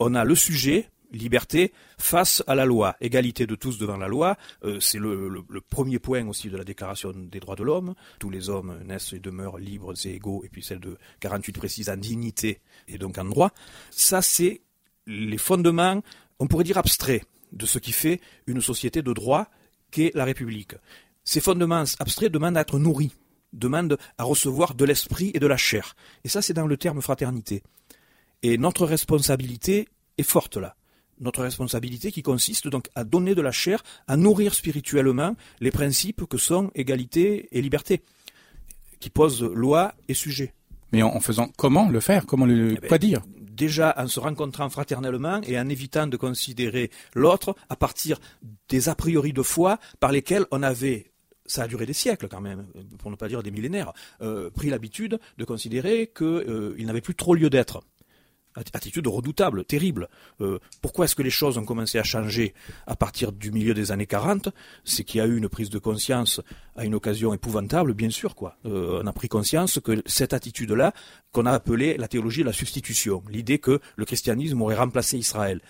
On 0.00 0.14
a 0.14 0.24
le 0.24 0.34
sujet, 0.34 0.88
liberté, 1.14 1.72
face 1.98 2.42
à 2.46 2.54
la 2.54 2.64
loi, 2.64 2.96
égalité 3.00 3.46
de 3.46 3.54
tous 3.54 3.78
devant 3.78 3.96
la 3.96 4.08
loi. 4.08 4.36
Euh, 4.64 4.80
c'est 4.80 4.98
le, 4.98 5.44
premier 5.68 5.98
point 5.98 6.26
aussi 6.26 6.50
de 6.50 6.56
la 6.56 6.64
Déclaration 6.64 7.12
des 7.14 7.40
droits 7.40 7.56
de 7.56 7.62
l'homme. 7.62 7.94
Tous 8.18 8.30
les 8.30 8.50
hommes 8.50 8.78
naissent 8.84 9.12
et 9.12 9.18
demeurent 9.18 9.58
libres 9.58 9.94
et 10.04 10.14
égaux, 10.14 10.42
et 10.44 10.48
puis 10.48 10.62
celle 10.62 10.80
de 10.80 10.98
48 11.20 11.52
précise 11.52 11.88
en 11.88 11.96
dignité 11.96 12.60
et 12.88 12.98
donc 12.98 13.18
en 13.18 13.24
droit. 13.24 13.50
Ça, 13.90 14.22
c'est 14.22 14.60
les 15.06 15.38
fondements, 15.38 16.02
on 16.38 16.46
pourrait 16.46 16.64
dire 16.64 16.78
abstraits, 16.78 17.24
de 17.52 17.66
ce 17.66 17.78
qui 17.78 17.92
fait 17.92 18.20
une 18.46 18.60
société 18.60 19.02
de 19.02 19.12
droit 19.12 19.46
qu'est 19.90 20.10
la 20.14 20.24
République. 20.24 20.74
Ces 21.22 21.40
fondements 21.40 21.84
abstraits 21.98 22.32
demandent 22.32 22.56
à 22.56 22.62
être 22.62 22.78
nourris 22.78 23.12
demande 23.54 23.98
à 24.18 24.24
recevoir 24.24 24.74
de 24.74 24.84
l'esprit 24.84 25.30
et 25.34 25.38
de 25.38 25.46
la 25.46 25.56
chair. 25.56 25.94
Et 26.24 26.28
ça, 26.28 26.42
c'est 26.42 26.52
dans 26.52 26.66
le 26.66 26.76
terme 26.76 27.00
fraternité. 27.00 27.62
Et 28.42 28.58
notre 28.58 28.84
responsabilité 28.84 29.88
est 30.18 30.22
forte 30.22 30.56
là. 30.56 30.76
Notre 31.20 31.42
responsabilité 31.42 32.12
qui 32.12 32.22
consiste 32.22 32.68
donc 32.68 32.88
à 32.94 33.04
donner 33.04 33.34
de 33.34 33.42
la 33.42 33.52
chair, 33.52 33.82
à 34.06 34.16
nourrir 34.16 34.54
spirituellement 34.54 35.36
les 35.60 35.70
principes 35.70 36.24
que 36.24 36.38
sont 36.38 36.70
égalité 36.74 37.48
et 37.52 37.62
liberté, 37.62 38.02
qui 39.00 39.10
posent 39.10 39.42
loi 39.42 39.94
et 40.08 40.14
sujet. 40.14 40.54
Mais 40.92 41.02
en 41.02 41.20
faisant 41.20 41.50
comment 41.56 41.88
le 41.88 42.00
faire? 42.00 42.26
Comment 42.26 42.46
le 42.46 42.72
eh 42.72 42.80
ben, 42.80 42.88
quoi 42.88 42.98
dire? 42.98 43.22
déjà 43.54 43.94
en 43.96 44.08
se 44.08 44.20
rencontrant 44.20 44.68
fraternellement 44.68 45.40
et 45.42 45.58
en 45.58 45.68
évitant 45.68 46.06
de 46.06 46.16
considérer 46.16 46.90
l'autre 47.14 47.54
à 47.68 47.76
partir 47.76 48.20
des 48.68 48.88
a 48.88 48.94
priori 48.94 49.32
de 49.32 49.42
foi 49.42 49.78
par 50.00 50.12
lesquels 50.12 50.44
on 50.50 50.62
avait 50.62 51.12
ça 51.46 51.64
a 51.64 51.68
duré 51.68 51.84
des 51.84 51.92
siècles 51.92 52.28
quand 52.28 52.40
même, 52.40 52.66
pour 52.98 53.10
ne 53.10 53.16
pas 53.16 53.28
dire 53.28 53.42
des 53.42 53.50
millénaires, 53.50 53.92
euh, 54.22 54.48
pris 54.48 54.70
l'habitude 54.70 55.18
de 55.36 55.44
considérer 55.44 56.10
qu'il 56.16 56.26
euh, 56.26 56.74
n'avait 56.78 57.02
plus 57.02 57.14
trop 57.14 57.34
lieu 57.34 57.50
d'être. 57.50 57.82
Attitude 58.56 59.06
redoutable, 59.06 59.64
terrible. 59.64 60.08
Euh, 60.40 60.58
pourquoi 60.80 61.06
est-ce 61.06 61.14
que 61.14 61.22
les 61.22 61.30
choses 61.30 61.58
ont 61.58 61.64
commencé 61.64 61.98
à 61.98 62.04
changer 62.04 62.54
à 62.86 62.96
partir 62.96 63.32
du 63.32 63.50
milieu 63.50 63.74
des 63.74 63.90
années 63.90 64.06
40 64.06 64.48
C'est 64.84 65.04
qu'il 65.04 65.18
y 65.18 65.20
a 65.20 65.26
eu 65.26 65.36
une 65.36 65.48
prise 65.48 65.70
de 65.70 65.78
conscience 65.78 66.40
à 66.76 66.84
une 66.84 66.94
occasion 66.94 67.34
épouvantable, 67.34 67.94
bien 67.94 68.10
sûr. 68.10 68.34
quoi. 68.34 68.56
on 68.64 69.06
a 69.06 69.12
pris 69.12 69.28
conscience 69.28 69.80
que 69.80 70.02
cette 70.06 70.32
attitude-là, 70.32 70.92
qu'on 71.32 71.46
a 71.46 71.52
appelée 71.52 71.96
la 71.96 72.08
théologie 72.08 72.40
de 72.40 72.46
la 72.46 72.52
substitution, 72.52 73.22
l'idée 73.28 73.58
que 73.58 73.80
le 73.96 74.04
christianisme 74.04 74.60
aurait 74.62 74.76
remplacé 74.76 75.18
Israël 75.18 75.60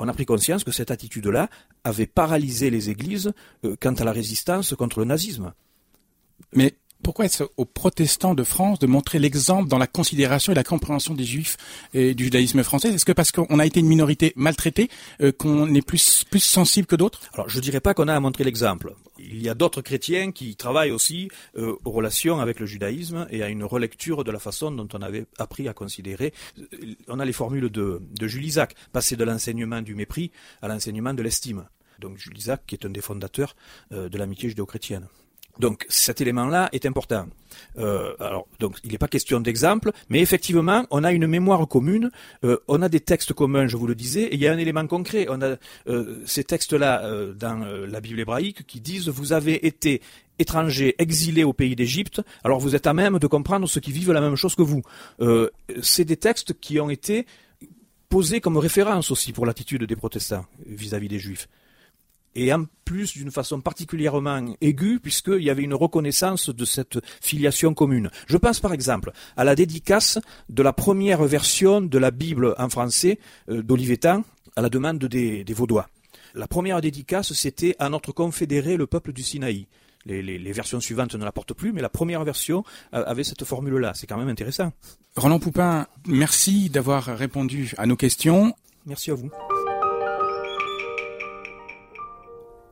on 0.00 0.08
a 0.08 0.14
pris 0.14 0.24
conscience 0.24 0.64
que 0.64 0.72
cette 0.72 0.90
attitude-là 0.90 1.48
avait 1.84 2.06
paralysé 2.06 2.70
les 2.70 2.88
églises 2.88 3.32
euh, 3.64 3.76
quant 3.78 3.92
à 3.92 4.04
la 4.04 4.12
résistance 4.12 4.74
contre 4.74 4.98
le 4.98 5.04
nazisme. 5.04 5.52
Mais 6.54 6.74
pourquoi 7.02 7.24
est-ce 7.24 7.44
aux 7.56 7.64
protestants 7.64 8.34
de 8.34 8.44
France 8.44 8.78
de 8.78 8.86
montrer 8.86 9.18
l'exemple 9.18 9.68
dans 9.68 9.78
la 9.78 9.86
considération 9.86 10.52
et 10.52 10.54
la 10.54 10.64
compréhension 10.64 11.14
des 11.14 11.24
juifs 11.24 11.56
et 11.94 12.14
du 12.14 12.24
judaïsme 12.24 12.62
français? 12.62 12.88
Est-ce 12.88 13.04
que 13.04 13.12
parce 13.12 13.32
qu'on 13.32 13.58
a 13.58 13.66
été 13.66 13.80
une 13.80 13.88
minorité 13.88 14.32
maltraitée, 14.36 14.88
euh, 15.20 15.32
qu'on 15.32 15.74
est 15.74 15.82
plus, 15.82 16.24
plus 16.30 16.40
sensible 16.40 16.86
que 16.86 16.96
d'autres? 16.96 17.20
Alors 17.34 17.48
je 17.48 17.56
ne 17.56 17.62
dirais 17.62 17.80
pas 17.80 17.94
qu'on 17.94 18.08
a 18.08 18.14
à 18.14 18.20
montrer 18.20 18.44
l'exemple. 18.44 18.94
Il 19.18 19.42
y 19.42 19.48
a 19.48 19.54
d'autres 19.54 19.82
chrétiens 19.82 20.32
qui 20.32 20.56
travaillent 20.56 20.90
aussi 20.90 21.28
euh, 21.56 21.76
aux 21.84 21.90
relations 21.90 22.40
avec 22.40 22.60
le 22.60 22.66
judaïsme 22.66 23.26
et 23.30 23.42
à 23.42 23.48
une 23.48 23.64
relecture 23.64 24.24
de 24.24 24.30
la 24.30 24.38
façon 24.38 24.70
dont 24.70 24.88
on 24.92 25.02
avait 25.02 25.26
appris 25.38 25.68
à 25.68 25.74
considérer. 25.74 26.32
On 27.08 27.20
a 27.20 27.24
les 27.24 27.32
formules 27.32 27.70
de, 27.70 28.00
de 28.18 28.26
Jules 28.26 28.44
Isaac, 28.46 28.74
passer 28.92 29.16
de 29.16 29.24
l'enseignement 29.24 29.82
du 29.82 29.94
mépris 29.94 30.30
à 30.62 30.68
l'enseignement 30.68 31.14
de 31.14 31.22
l'estime. 31.22 31.64
Donc 31.98 32.16
Jules 32.16 32.38
Isaac, 32.38 32.62
qui 32.66 32.74
est 32.74 32.86
un 32.86 32.90
des 32.90 33.02
fondateurs 33.02 33.54
euh, 33.92 34.08
de 34.08 34.18
l'amitié 34.18 34.48
judéo-chrétienne. 34.48 35.06
Donc 35.60 35.84
cet 35.90 36.22
élément-là 36.22 36.70
est 36.72 36.86
important. 36.86 37.26
Euh, 37.78 38.14
alors 38.18 38.46
donc 38.58 38.78
il 38.82 38.92
n'est 38.92 38.98
pas 38.98 39.08
question 39.08 39.40
d'exemple, 39.40 39.92
mais 40.08 40.20
effectivement 40.20 40.86
on 40.90 41.04
a 41.04 41.12
une 41.12 41.26
mémoire 41.26 41.68
commune, 41.68 42.10
euh, 42.44 42.56
on 42.66 42.80
a 42.80 42.88
des 42.88 43.00
textes 43.00 43.34
communs, 43.34 43.66
je 43.66 43.76
vous 43.76 43.86
le 43.86 43.94
disais, 43.94 44.22
et 44.22 44.34
il 44.34 44.40
y 44.40 44.46
a 44.46 44.52
un 44.52 44.58
élément 44.58 44.86
concret. 44.86 45.26
On 45.28 45.42
a 45.42 45.56
euh, 45.88 46.22
ces 46.24 46.44
textes-là 46.44 46.90
dans 47.38 47.60
la 47.86 48.00
Bible 48.00 48.20
hébraïque 48.20 48.66
qui 48.66 48.80
disent 48.80 49.08
vous 49.08 49.34
avez 49.34 49.66
été 49.66 50.00
étrangers 50.38 50.94
exilés 50.98 51.44
au 51.44 51.52
pays 51.52 51.76
d'Égypte, 51.76 52.22
alors 52.42 52.58
vous 52.58 52.74
êtes 52.74 52.86
à 52.86 52.94
même 52.94 53.18
de 53.18 53.26
comprendre 53.26 53.68
ceux 53.68 53.80
qui 53.80 53.92
vivent 53.92 54.12
la 54.12 54.22
même 54.22 54.36
chose 54.36 54.54
que 54.54 54.62
vous. 54.62 54.82
C'est 55.82 56.06
des 56.06 56.16
textes 56.16 56.58
qui 56.58 56.80
ont 56.80 56.88
été 56.88 57.26
posés 58.08 58.40
comme 58.40 58.56
référence 58.56 59.10
aussi 59.10 59.32
pour 59.34 59.44
l'attitude 59.44 59.84
des 59.84 59.96
protestants 59.96 60.46
vis 60.66 60.94
à 60.94 60.98
-vis 60.98 61.08
des 61.08 61.18
juifs 61.18 61.46
et 62.34 62.52
en 62.52 62.64
plus 62.84 63.12
d'une 63.12 63.30
façon 63.30 63.60
particulièrement 63.60 64.54
aiguë, 64.60 64.98
puisqu'il 65.00 65.42
y 65.42 65.50
avait 65.50 65.62
une 65.62 65.74
reconnaissance 65.74 66.50
de 66.50 66.64
cette 66.64 66.98
filiation 67.20 67.74
commune. 67.74 68.10
Je 68.26 68.36
pense 68.36 68.60
par 68.60 68.72
exemple 68.72 69.12
à 69.36 69.44
la 69.44 69.54
dédicace 69.54 70.18
de 70.48 70.62
la 70.62 70.72
première 70.72 71.22
version 71.24 71.80
de 71.80 71.98
la 71.98 72.10
Bible 72.10 72.54
en 72.58 72.68
français 72.68 73.18
euh, 73.48 73.62
d'Olivetan, 73.62 74.24
à 74.56 74.62
la 74.62 74.68
demande 74.68 74.98
des, 74.98 75.44
Vaudois. 75.54 75.88
La 76.34 76.46
première 76.46 76.80
dédicace, 76.80 77.32
c'était 77.32 77.76
à 77.78 77.88
notre 77.88 78.12
confédéré, 78.12 78.76
le 78.76 78.86
peuple 78.86 79.12
du 79.12 79.22
Sinaï. 79.22 79.66
Les, 80.06 80.22
les, 80.22 80.52
versions 80.52 80.80
suivantes 80.80 81.14
ne 81.14 81.24
la 81.24 81.30
portent 81.30 81.52
plus, 81.52 81.72
mais 81.72 81.82
la 81.82 81.90
première 81.90 82.24
version 82.24 82.64
euh, 82.94 83.04
avait 83.06 83.22
cette 83.22 83.44
formule-là. 83.44 83.92
C'est 83.94 84.06
quand 84.06 84.16
même 84.16 84.28
intéressant. 84.28 84.72
Roland 85.14 85.38
Poupin, 85.38 85.86
merci 86.06 86.70
d'avoir 86.70 87.04
répondu 87.04 87.72
à 87.76 87.86
nos 87.86 87.96
questions. 87.96 88.54
Merci 88.86 89.10
à 89.10 89.14
vous. 89.14 89.30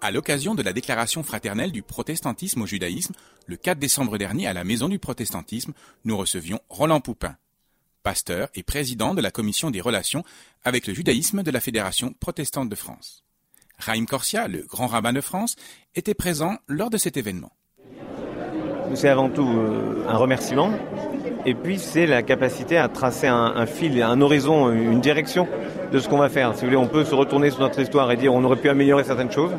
À 0.00 0.12
l'occasion 0.12 0.54
de 0.54 0.62
la 0.62 0.72
déclaration 0.72 1.24
fraternelle 1.24 1.72
du 1.72 1.82
protestantisme 1.82 2.62
au 2.62 2.66
judaïsme, 2.66 3.14
le 3.46 3.56
4 3.56 3.80
décembre 3.80 4.16
dernier 4.16 4.46
à 4.46 4.52
la 4.52 4.62
Maison 4.62 4.88
du 4.88 5.00
protestantisme, 5.00 5.72
nous 6.04 6.16
recevions 6.16 6.60
Roland 6.68 7.00
Poupin, 7.00 7.34
pasteur 8.04 8.48
et 8.54 8.62
président 8.62 9.14
de 9.14 9.20
la 9.20 9.32
commission 9.32 9.72
des 9.72 9.80
relations 9.80 10.22
avec 10.62 10.86
le 10.86 10.94
judaïsme 10.94 11.42
de 11.42 11.50
la 11.50 11.58
Fédération 11.58 12.14
protestante 12.20 12.68
de 12.68 12.76
France. 12.76 13.24
Raïm 13.76 14.06
Corsia, 14.06 14.46
le 14.46 14.62
grand 14.62 14.86
rabbin 14.86 15.12
de 15.12 15.20
France, 15.20 15.56
était 15.96 16.14
présent 16.14 16.58
lors 16.68 16.90
de 16.90 16.96
cet 16.96 17.16
événement. 17.16 17.52
C'est 18.94 19.08
avant 19.08 19.28
tout 19.28 19.48
euh, 19.48 20.06
un 20.08 20.16
remerciement 20.16 20.72
et 21.44 21.54
puis 21.54 21.78
c'est 21.78 22.06
la 22.06 22.22
capacité 22.22 22.78
à 22.78 22.88
tracer 22.88 23.26
un, 23.26 23.66
fil, 23.66 24.00
un 24.00 24.20
horizon, 24.20 24.70
une 24.70 25.00
direction 25.00 25.48
de 25.92 25.98
ce 25.98 26.08
qu'on 26.08 26.18
va 26.18 26.28
faire. 26.28 26.54
Si 26.54 26.60
vous 26.60 26.66
voulez, 26.66 26.76
on 26.76 26.88
peut 26.88 27.04
se 27.04 27.14
retourner 27.14 27.50
sur 27.50 27.60
notre 27.60 27.80
histoire 27.80 28.10
et 28.12 28.16
dire 28.16 28.32
on 28.32 28.44
aurait 28.44 28.56
pu 28.56 28.68
améliorer 28.68 29.02
certaines 29.02 29.30
choses 29.30 29.52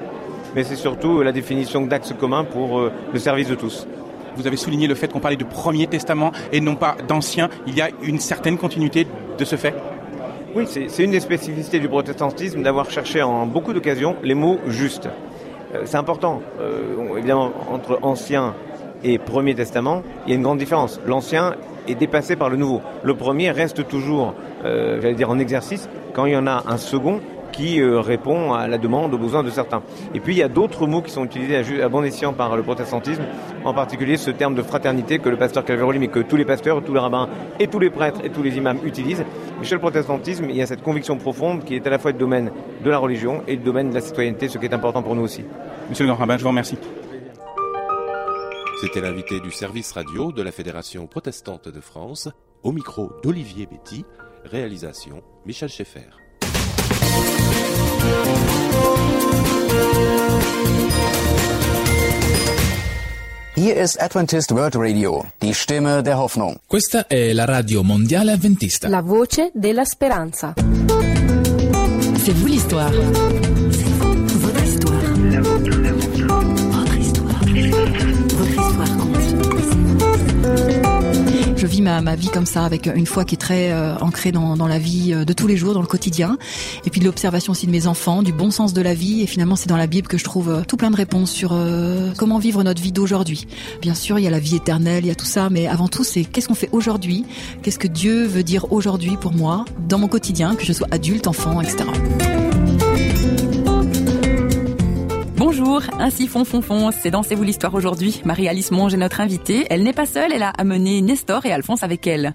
mais 0.55 0.63
c'est 0.63 0.75
surtout 0.75 1.21
la 1.21 1.31
définition 1.31 1.81
d'axes 1.81 2.13
communs 2.19 2.43
pour 2.43 2.79
euh, 2.79 2.91
le 3.13 3.19
service 3.19 3.47
de 3.47 3.55
tous. 3.55 3.87
Vous 4.35 4.47
avez 4.47 4.57
souligné 4.57 4.87
le 4.87 4.95
fait 4.95 5.11
qu'on 5.11 5.19
parlait 5.19 5.37
de 5.37 5.43
Premier 5.43 5.87
Testament 5.87 6.31
et 6.51 6.61
non 6.61 6.75
pas 6.75 6.95
d'Ancien. 7.07 7.49
Il 7.67 7.75
y 7.75 7.81
a 7.81 7.89
une 8.03 8.19
certaine 8.19 8.57
continuité 8.57 9.07
de 9.37 9.45
ce 9.45 9.55
fait? 9.55 9.73
Oui, 10.55 10.65
c'est 10.67 11.03
une 11.03 11.11
des 11.11 11.19
spécificités 11.19 11.79
du 11.79 11.89
protestantisme 11.89 12.63
d'avoir 12.63 12.89
cherché 12.89 13.21
en 13.21 13.45
beaucoup 13.45 13.73
d'occasions 13.73 14.15
les 14.23 14.35
mots 14.35 14.59
justes. 14.67 15.09
Euh, 15.73 15.81
c'est 15.85 15.97
important. 15.97 16.41
Euh, 16.59 17.17
évidemment, 17.17 17.51
entre 17.71 17.99
Ancien 18.01 18.55
et 19.03 19.17
Premier 19.17 19.55
Testament, 19.55 20.03
il 20.25 20.31
y 20.31 20.33
a 20.33 20.35
une 20.35 20.43
grande 20.43 20.57
différence. 20.57 20.99
L'Ancien 21.05 21.55
est 21.87 21.95
dépassé 21.95 22.35
par 22.35 22.49
le 22.49 22.57
Nouveau. 22.57 22.81
Le 23.03 23.15
premier 23.15 23.51
reste 23.51 23.87
toujours, 23.87 24.33
j'allais 24.63 25.13
dire, 25.13 25.29
en 25.29 25.39
exercice 25.39 25.87
quand 26.13 26.25
il 26.25 26.33
y 26.33 26.37
en 26.37 26.47
a 26.47 26.63
un 26.67 26.77
second 26.77 27.21
qui 27.51 27.81
euh, 27.81 27.99
répond 27.99 28.53
à 28.53 28.67
la 28.67 28.77
demande, 28.77 29.13
aux 29.13 29.17
besoins 29.17 29.43
de 29.43 29.49
certains. 29.49 29.81
Et 30.13 30.19
puis 30.19 30.33
il 30.33 30.37
y 30.37 30.43
a 30.43 30.47
d'autres 30.47 30.87
mots 30.87 31.01
qui 31.01 31.11
sont 31.11 31.25
utilisés 31.25 31.81
à, 31.81 31.89
bon 31.89 32.03
escient 32.03 32.33
par 32.33 32.55
le 32.55 32.63
protestantisme, 32.63 33.23
en 33.65 33.73
particulier 33.73 34.17
ce 34.17 34.31
terme 34.31 34.55
de 34.55 34.61
fraternité 34.61 35.19
que 35.19 35.29
le 35.29 35.37
pasteur 35.37 35.65
Calveroli, 35.65 35.99
mais 35.99 36.07
que 36.07 36.19
tous 36.19 36.35
les 36.35 36.45
pasteurs, 36.45 36.83
tous 36.83 36.93
les 36.93 36.99
rabbins 36.99 37.29
et 37.59 37.67
tous 37.67 37.79
les 37.79 37.89
prêtres 37.89 38.21
et 38.23 38.29
tous 38.29 38.43
les 38.43 38.57
imams 38.57 38.79
utilisent. 38.83 39.25
Mais 39.59 39.65
chez 39.65 39.75
le 39.75 39.81
protestantisme, 39.81 40.45
il 40.49 40.55
y 40.55 40.61
a 40.61 40.65
cette 40.65 40.83
conviction 40.83 41.17
profonde 41.17 41.63
qui 41.63 41.75
est 41.75 41.85
à 41.85 41.89
la 41.89 41.99
fois 41.99 42.11
le 42.11 42.17
domaine 42.17 42.51
de 42.83 42.89
la 42.89 42.97
religion 42.97 43.43
et 43.47 43.55
le 43.55 43.63
domaine 43.63 43.89
de 43.89 43.95
la 43.95 44.01
citoyenneté, 44.01 44.47
ce 44.47 44.57
qui 44.57 44.65
est 44.65 44.73
important 44.73 45.03
pour 45.03 45.15
nous 45.15 45.23
aussi. 45.23 45.43
Monsieur 45.89 46.05
le 46.05 46.11
grand 46.11 46.19
rabbin, 46.19 46.37
je 46.37 46.43
vous 46.43 46.49
remercie. 46.49 46.77
C'était 48.81 49.01
l'invité 49.01 49.41
du 49.41 49.51
service 49.51 49.91
radio 49.91 50.31
de 50.31 50.41
la 50.41 50.53
Fédération 50.53 51.05
protestante 51.05 51.67
de 51.67 51.81
France, 51.81 52.29
au 52.63 52.71
micro 52.71 53.11
d'Olivier 53.23 53.65
Betty 53.65 54.05
Réalisation 54.45 55.21
Michel 55.45 55.67
Schaeffer. 55.67 56.28
Hier 63.69 63.75
ist 63.75 64.01
Adventist 64.01 64.51
World 64.51 64.75
Radio, 64.77 65.25
die 65.41 65.53
Stimme 65.53 66.01
der 66.01 66.17
Hoffnung. 66.17 66.59
Questa 66.65 67.07
è 67.07 67.33
la 67.33 67.43
radio 67.43 67.83
mondiale 67.83 68.31
adventista. 68.31 68.87
La 68.87 69.01
voce 69.01 69.51
della 69.53 69.83
speranza. 69.83 70.53
C'est 70.55 72.33
vous 72.33 72.47
l'histoire. 72.47 72.89
Je 81.59 81.67
vis 81.67 81.81
ma, 81.81 81.99
ma, 81.99 82.15
vie 82.15 82.29
comme 82.29 82.45
ça, 82.45 82.63
avec 82.63 82.87
une 82.87 83.05
foi 83.05 83.25
qui 83.25 83.35
est 83.35 83.37
très 83.37 83.73
euh, 83.73 83.97
ancrée 83.97 84.31
dans, 84.31 84.55
dans, 84.55 84.65
la 84.65 84.79
vie 84.79 85.13
euh, 85.13 85.25
de 85.25 85.33
tous 85.33 85.45
les 85.45 85.57
jours, 85.57 85.73
dans 85.73 85.81
le 85.81 85.87
quotidien, 85.87 86.37
et 86.85 86.89
puis 86.89 87.01
de 87.01 87.05
l'observation 87.05 87.51
aussi 87.51 87.65
de 87.65 87.71
mes 87.71 87.85
enfants, 87.85 88.23
du 88.23 88.31
bon 88.31 88.49
sens 88.49 88.71
de 88.71 88.81
la 88.81 88.93
vie, 88.93 89.23
et 89.23 89.27
finalement 89.27 89.57
c'est 89.57 89.67
dans 89.67 89.75
la 89.75 89.85
Bible 89.85 90.07
que 90.07 90.17
je 90.17 90.23
trouve 90.23 90.49
euh, 90.49 90.61
tout 90.65 90.77
plein 90.77 90.89
de 90.89 90.95
réponses 90.95 91.31
sur 91.31 91.53
comment 92.17 92.39
vivre 92.39 92.63
notre 92.63 92.81
vie 92.81 92.93
d'aujourd'hui. 92.93 93.45
Bien 93.81 93.93
sûr, 93.93 94.17
il 94.19 94.23
y 94.23 94.27
a 94.27 94.29
la 94.29 94.39
vie 94.39 94.55
éternelle, 94.55 95.03
il 95.03 95.09
y 95.09 95.11
a 95.11 95.15
tout 95.15 95.25
ça, 95.25 95.49
mais 95.49 95.67
avant 95.67 95.89
tout 95.89 96.05
c'est 96.05 96.23
qu'est-ce 96.23 96.47
qu'on 96.47 96.55
fait 96.55 96.69
aujourd'hui, 96.71 97.25
qu'est-ce 97.61 97.79
que 97.79 97.89
Dieu 97.89 98.23
veut 98.23 98.43
dire 98.43 98.71
aujourd'hui 98.71 99.17
pour 99.19 99.33
moi, 99.33 99.65
dans 99.89 99.99
mon 99.99 100.07
quotidien, 100.07 100.55
que 100.55 100.63
je 100.63 100.71
sois 100.71 100.87
adulte, 100.91 101.27
enfant, 101.27 101.59
etc. 101.59 101.83
Bonjour, 105.39 105.81
ainsi 105.99 106.27
fond 106.27 106.43
fond 106.43 106.61
fond, 106.61 106.91
c'est 106.91 107.11
dans 107.11 107.23
C'est 107.23 107.33
vous 107.33 107.43
l'histoire 107.43 107.73
aujourd'hui. 107.73 108.21
Marie-Alice 108.25 108.71
Monge 108.71 108.93
est 108.93 108.97
notre 108.97 109.21
invitée. 109.21 109.65
Elle 109.69 109.83
n'est 109.83 109.93
pas 109.93 110.05
seule, 110.05 110.33
elle 110.33 110.43
a 110.43 110.49
amené 110.49 110.99
Nestor 110.99 111.45
et 111.45 111.53
Alphonse 111.53 111.81
avec 111.81 112.05
elle. 112.07 112.33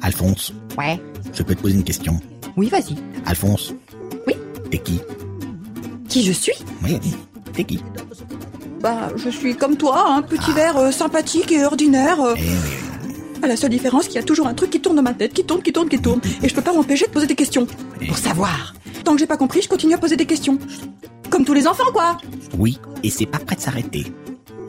Alphonse 0.00 0.54
Ouais. 0.78 0.98
Je 1.34 1.42
peux 1.42 1.54
te 1.54 1.60
poser 1.60 1.74
une 1.74 1.84
question? 1.84 2.18
Oui, 2.56 2.70
vas-y. 2.70 2.96
Alphonse? 3.26 3.74
Oui 4.26 4.32
T'es 4.70 4.78
qui? 4.78 5.02
Qui 6.08 6.24
je 6.24 6.32
suis? 6.32 6.54
Oui, 6.82 6.98
t'es 7.52 7.64
qui? 7.64 7.84
Bah, 8.80 9.10
je 9.16 9.28
suis 9.28 9.56
comme 9.56 9.76
toi, 9.76 10.14
un 10.14 10.22
petit 10.22 10.52
ah. 10.52 10.54
verre 10.54 10.76
euh, 10.78 10.90
sympathique 10.92 11.52
et 11.52 11.62
ordinaire. 11.62 12.18
Euh, 12.22 12.34
eh 12.38 12.99
la 13.46 13.56
seule 13.56 13.70
différence 13.70 14.06
qu'il 14.06 14.16
y 14.16 14.18
a 14.18 14.22
toujours 14.22 14.46
un 14.46 14.54
truc 14.54 14.70
qui 14.70 14.80
tourne 14.80 14.96
dans 14.96 15.02
ma 15.02 15.14
tête, 15.14 15.32
qui 15.32 15.44
tourne, 15.44 15.62
qui 15.62 15.72
tourne, 15.72 15.88
qui 15.88 16.00
tourne, 16.00 16.20
et 16.42 16.48
je 16.48 16.54
peux 16.54 16.62
pas 16.62 16.72
m'empêcher 16.72 17.06
de 17.06 17.10
poser 17.10 17.26
des 17.26 17.34
questions. 17.34 17.66
Pour 18.06 18.18
savoir. 18.18 18.74
Tant 19.04 19.14
que 19.14 19.18
j'ai 19.18 19.26
pas 19.26 19.36
compris, 19.36 19.62
je 19.62 19.68
continue 19.68 19.94
à 19.94 19.98
poser 19.98 20.16
des 20.16 20.26
questions. 20.26 20.58
Comme 21.30 21.44
tous 21.44 21.54
les 21.54 21.66
enfants, 21.66 21.90
quoi. 21.92 22.18
Oui, 22.58 22.78
et 23.02 23.10
c'est 23.10 23.26
pas 23.26 23.38
prêt 23.38 23.56
de 23.56 23.60
s'arrêter. 23.60 24.12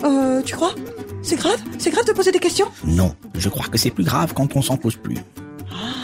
Euh, 0.04 0.42
tu 0.42 0.56
crois? 0.56 0.74
C'est 1.22 1.36
grave? 1.36 1.60
C'est 1.78 1.92
grave 1.92 2.06
de 2.06 2.14
poser 2.14 2.32
des 2.32 2.40
questions? 2.40 2.68
Non, 2.86 3.16
je 3.38 3.50
crois 3.50 3.68
que 3.68 3.78
c'est 3.78 3.92
plus 3.92 4.04
grave 4.04 4.34
quand 4.34 4.56
on 4.56 4.62
s'en 4.62 4.78
pose 4.78 4.96
plus. 4.96 5.18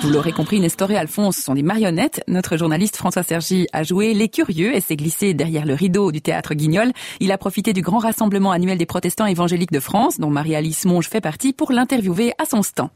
Vous 0.01 0.09
l'aurez 0.09 0.31
compris, 0.31 0.59
Nestor 0.59 0.91
et 0.91 0.97
Alphonse 0.97 1.37
sont 1.37 1.55
des 1.55 1.63
marionnettes. 1.63 2.21
Notre 2.27 2.57
journaliste 2.57 2.97
François 2.97 3.23
Sergi 3.23 3.67
a 3.73 3.83
joué 3.83 4.13
Les 4.13 4.29
Curieux 4.29 4.75
et 4.75 4.79
s'est 4.79 4.95
glissé 4.95 5.33
derrière 5.33 5.65
le 5.65 5.73
rideau 5.73 6.11
du 6.11 6.21
théâtre 6.21 6.53
Guignol. 6.53 6.91
Il 7.19 7.31
a 7.31 7.37
profité 7.37 7.73
du 7.73 7.81
grand 7.81 7.97
rassemblement 7.99 8.51
annuel 8.51 8.77
des 8.77 8.85
protestants 8.85 9.25
évangéliques 9.25 9.71
de 9.71 9.79
France, 9.79 10.19
dont 10.19 10.29
Marie-Alice 10.29 10.85
Monge 10.85 11.07
fait 11.07 11.21
partie, 11.21 11.51
pour 11.53 11.71
l'interviewer 11.71 12.33
à 12.37 12.45
son 12.45 12.61
stand. 12.61 12.89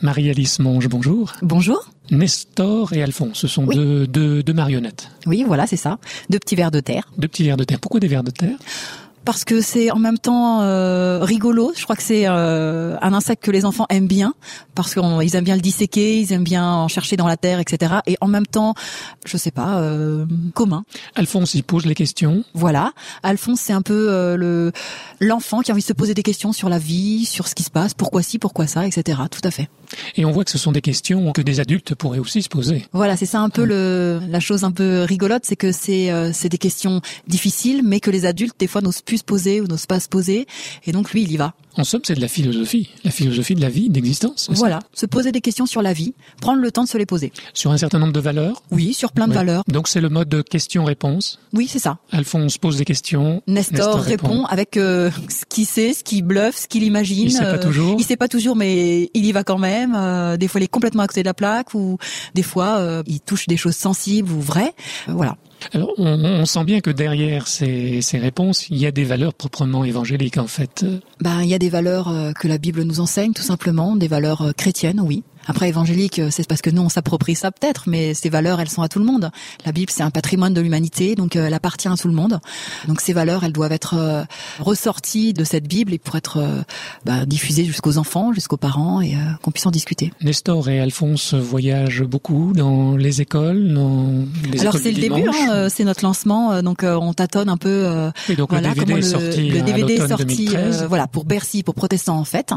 Marie-Alice 0.00 0.60
Monge, 0.60 0.88
bonjour. 0.88 1.32
Bonjour. 1.42 1.90
Nestor 2.10 2.92
et 2.92 3.02
Alphonse, 3.02 3.38
ce 3.38 3.48
sont 3.48 3.66
oui. 3.66 3.74
deux, 3.74 4.06
deux, 4.06 4.42
deux 4.42 4.52
marionnettes. 4.52 5.10
Oui, 5.26 5.44
voilà, 5.46 5.66
c'est 5.66 5.76
ça. 5.76 5.98
Deux 6.30 6.38
petits 6.38 6.54
vers 6.56 6.70
de 6.70 6.80
terre. 6.80 7.10
Deux 7.18 7.28
petits 7.28 7.44
vers 7.44 7.56
de 7.56 7.64
terre. 7.64 7.80
Pourquoi 7.80 7.98
des 7.98 8.08
vers 8.08 8.22
de 8.22 8.30
terre? 8.30 8.56
Parce 9.24 9.44
que 9.44 9.60
c'est 9.60 9.90
en 9.90 9.98
même 9.98 10.18
temps 10.18 10.62
euh, 10.62 11.20
rigolo. 11.22 11.72
Je 11.76 11.84
crois 11.84 11.96
que 11.96 12.02
c'est 12.02 12.24
euh, 12.26 12.96
un 13.00 13.12
insecte 13.12 13.42
que 13.42 13.50
les 13.50 13.64
enfants 13.64 13.86
aiment 13.90 14.06
bien 14.06 14.34
parce 14.78 14.94
qu'ils 14.94 15.34
aiment 15.34 15.44
bien 15.44 15.56
le 15.56 15.60
disséquer, 15.60 16.20
ils 16.20 16.32
aiment 16.32 16.44
bien 16.44 16.64
en 16.64 16.86
chercher 16.86 17.16
dans 17.16 17.26
la 17.26 17.36
terre, 17.36 17.58
etc. 17.58 17.94
Et 18.06 18.16
en 18.20 18.28
même 18.28 18.46
temps, 18.46 18.74
je 19.26 19.36
sais 19.36 19.50
pas, 19.50 19.80
euh, 19.80 20.24
commun. 20.54 20.84
Alphonse, 21.16 21.54
il 21.54 21.64
pose 21.64 21.84
les 21.84 21.96
questions. 21.96 22.44
Voilà. 22.54 22.92
Alphonse, 23.24 23.58
c'est 23.58 23.72
un 23.72 23.82
peu 23.82 24.06
euh, 24.08 24.36
le 24.36 24.70
l'enfant 25.18 25.62
qui 25.62 25.72
a 25.72 25.74
envie 25.74 25.82
de 25.82 25.86
se 25.86 25.92
poser 25.92 26.14
des 26.14 26.22
questions 26.22 26.52
sur 26.52 26.68
la 26.68 26.78
vie, 26.78 27.24
sur 27.24 27.48
ce 27.48 27.56
qui 27.56 27.64
se 27.64 27.70
passe, 27.70 27.92
pourquoi 27.92 28.22
ci, 28.22 28.38
pourquoi 28.38 28.68
ça, 28.68 28.86
etc. 28.86 29.18
Tout 29.28 29.40
à 29.42 29.50
fait. 29.50 29.68
Et 30.16 30.24
on 30.24 30.30
voit 30.30 30.44
que 30.44 30.50
ce 30.52 30.58
sont 30.58 30.70
des 30.70 30.80
questions 30.80 31.32
que 31.32 31.42
des 31.42 31.58
adultes 31.58 31.96
pourraient 31.96 32.20
aussi 32.20 32.40
se 32.42 32.48
poser. 32.48 32.86
Voilà, 32.92 33.16
c'est 33.16 33.26
ça 33.26 33.40
un 33.40 33.50
peu 33.50 33.64
le 33.64 34.20
la 34.28 34.38
chose 34.38 34.62
un 34.62 34.70
peu 34.70 35.02
rigolote, 35.02 35.42
c'est 35.44 35.56
que 35.56 35.72
c'est 35.72 36.12
euh, 36.12 36.30
c'est 36.32 36.48
des 36.48 36.58
questions 36.58 37.00
difficiles, 37.26 37.82
mais 37.84 37.98
que 37.98 38.12
les 38.12 38.26
adultes 38.26 38.54
des 38.60 38.68
fois 38.68 38.80
n'osent 38.80 39.02
plus 39.08 39.18
se 39.18 39.24
poser 39.24 39.60
ou 39.62 39.66
n'osent 39.66 39.86
pas 39.86 40.00
se 40.00 40.08
poser. 40.08 40.46
Et 40.86 40.92
donc 40.92 41.12
lui, 41.12 41.22
il 41.22 41.32
y 41.32 41.36
va. 41.38 41.54
En 41.76 41.84
somme, 41.84 42.00
c'est 42.04 42.14
de 42.16 42.20
la 42.20 42.28
philosophie, 42.28 42.90
la 43.04 43.10
philosophie 43.12 43.54
de 43.54 43.60
la 43.60 43.68
vie, 43.68 43.88
d'existence. 43.88 44.48
Voilà, 44.50 44.80
se 44.92 45.06
poser 45.06 45.30
des 45.32 45.40
questions 45.40 45.64
sur 45.64 45.80
la 45.80 45.92
vie, 45.92 46.12
prendre 46.40 46.60
le 46.60 46.72
temps 46.72 46.82
de 46.82 46.88
se 46.88 46.98
les 46.98 47.06
poser. 47.06 47.32
Sur 47.54 47.70
un 47.70 47.78
certain 47.78 47.98
nombre 48.00 48.12
de 48.12 48.18
valeurs 48.20 48.62
Oui, 48.72 48.92
sur 48.94 49.12
plein 49.12 49.28
de 49.28 49.32
valeurs. 49.32 49.62
Donc 49.68 49.86
c'est 49.88 50.00
le 50.00 50.08
mode 50.08 50.42
question-réponse. 50.50 51.38
Oui, 51.52 51.68
c'est 51.70 51.78
ça. 51.78 51.98
Alphonse 52.10 52.58
pose 52.58 52.76
des 52.76 52.84
questions. 52.84 53.42
Nestor, 53.46 54.00
répond 54.00 54.44
avec 54.46 54.76
euh, 54.76 55.10
ce 55.28 55.44
qu'il 55.48 55.66
sait, 55.66 55.92
ce 55.94 56.02
qu'il 56.04 56.22
bluffe, 56.24 56.56
ce 56.58 56.66
qu'il 56.68 56.82
imagine. 56.82 57.24
Il 57.28 57.32
sait 57.32 57.38
pas 57.44 57.54
Euh, 57.54 57.62
toujours. 57.62 57.96
Il 57.98 58.04
sait 58.04 58.16
pas 58.16 58.28
toujours, 58.28 58.56
mais 58.56 59.10
il 59.14 59.24
y 59.24 59.32
va 59.32 59.44
quand 59.44 59.58
même. 59.58 59.94
Euh, 59.96 60.36
des 60.36 60.48
fois, 60.48 60.60
il 60.60 60.64
est 60.64 60.68
complètement 60.68 61.04
à 61.04 61.06
côté 61.06 61.22
de 61.22 61.28
la 61.28 61.34
plaque, 61.34 61.74
ou 61.74 61.96
des 62.34 62.42
fois, 62.42 62.78
euh, 62.78 63.02
il 63.06 63.20
touche 63.20 63.46
des 63.46 63.56
choses 63.56 63.76
sensibles 63.76 64.30
ou 64.32 64.40
vraies. 64.40 64.74
Euh, 65.08 65.12
voilà. 65.14 65.36
Alors 65.72 65.92
on, 65.98 66.24
on 66.24 66.46
sent 66.46 66.64
bien 66.64 66.80
que 66.80 66.90
derrière 66.90 67.46
ces, 67.46 68.00
ces 68.02 68.18
réponses, 68.18 68.68
il 68.70 68.78
y 68.78 68.86
a 68.86 68.90
des 68.90 69.04
valeurs 69.04 69.34
proprement 69.34 69.84
évangéliques 69.84 70.38
en 70.38 70.46
fait. 70.46 70.84
Ben, 71.20 71.42
il 71.42 71.48
y 71.48 71.54
a 71.54 71.58
des 71.58 71.68
valeurs 71.68 72.08
euh, 72.08 72.32
que 72.32 72.48
la 72.48 72.58
Bible 72.58 72.82
nous 72.82 73.00
enseigne, 73.00 73.32
tout 73.32 73.42
simplement, 73.42 73.96
des 73.96 74.08
valeurs 74.08 74.42
euh, 74.42 74.52
chrétiennes, 74.52 75.00
oui. 75.00 75.22
Après, 75.48 75.68
évangélique, 75.68 76.18
euh, 76.20 76.28
c'est 76.30 76.46
parce 76.46 76.62
que 76.62 76.70
nous, 76.70 76.82
on 76.82 76.88
s'approprie 76.88 77.34
ça 77.34 77.50
peut-être, 77.50 77.84
mais 77.88 78.14
ces 78.14 78.28
valeurs, 78.28 78.60
elles 78.60 78.68
sont 78.68 78.82
à 78.82 78.88
tout 78.88 78.98
le 79.00 79.04
monde. 79.04 79.30
La 79.66 79.72
Bible, 79.72 79.90
c'est 79.92 80.02
un 80.04 80.10
patrimoine 80.10 80.54
de 80.54 80.60
l'humanité, 80.60 81.14
donc 81.14 81.34
euh, 81.36 81.46
elle 81.46 81.54
appartient 81.54 81.88
à 81.88 81.96
tout 81.96 82.08
le 82.08 82.14
monde. 82.14 82.38
Donc 82.86 83.00
ces 83.00 83.12
valeurs, 83.12 83.42
elles 83.44 83.52
doivent 83.52 83.72
être 83.72 83.94
euh, 83.96 84.24
ressorties 84.60 85.32
de 85.32 85.44
cette 85.44 85.66
Bible 85.66 85.92
et 85.94 85.98
pour 85.98 86.16
être 86.16 86.44
ben, 87.04 87.24
diffusées 87.24 87.64
jusqu'aux 87.64 87.98
enfants, 87.98 88.32
jusqu'aux 88.32 88.56
parents, 88.56 89.00
et 89.00 89.14
euh, 89.14 89.18
qu'on 89.42 89.50
puisse 89.50 89.66
en 89.66 89.70
discuter. 89.70 90.12
Nestor 90.22 90.68
et 90.68 90.80
Alphonse 90.80 91.34
voyagent 91.34 92.02
beaucoup 92.04 92.52
dans 92.54 92.96
les 92.96 93.20
écoles, 93.20 93.72
dans 93.72 94.24
les 94.50 94.60
Alors 94.60 94.76
c'est 94.76 94.92
le 94.92 95.00
début, 95.00 95.26
hein, 95.28 95.68
c'est 95.68 95.84
notre 95.84 96.04
lancement, 96.04 96.62
donc 96.62 96.84
euh, 96.84 96.94
on 97.00 97.12
tâtonne 97.14 97.48
un 97.48 97.56
peu. 97.56 97.68
euh, 97.68 98.10
Oui, 98.28 98.36
donc 98.36 98.50
voilà, 98.50 98.68
le 98.70 98.74
DVD 98.74 98.92
est 98.98 99.02
sorti 99.02 99.48
le 99.48 99.62
DVD 99.62 99.92
est 99.94 100.08
sorti, 100.08 100.46
2013. 100.46 100.82
euh, 100.82 100.86
voilà, 100.86 101.06
pour 101.06 101.24
Bercy, 101.24 101.62
pour 101.62 101.74
protestants 101.74 102.18
en 102.18 102.24
fait. 102.24 102.52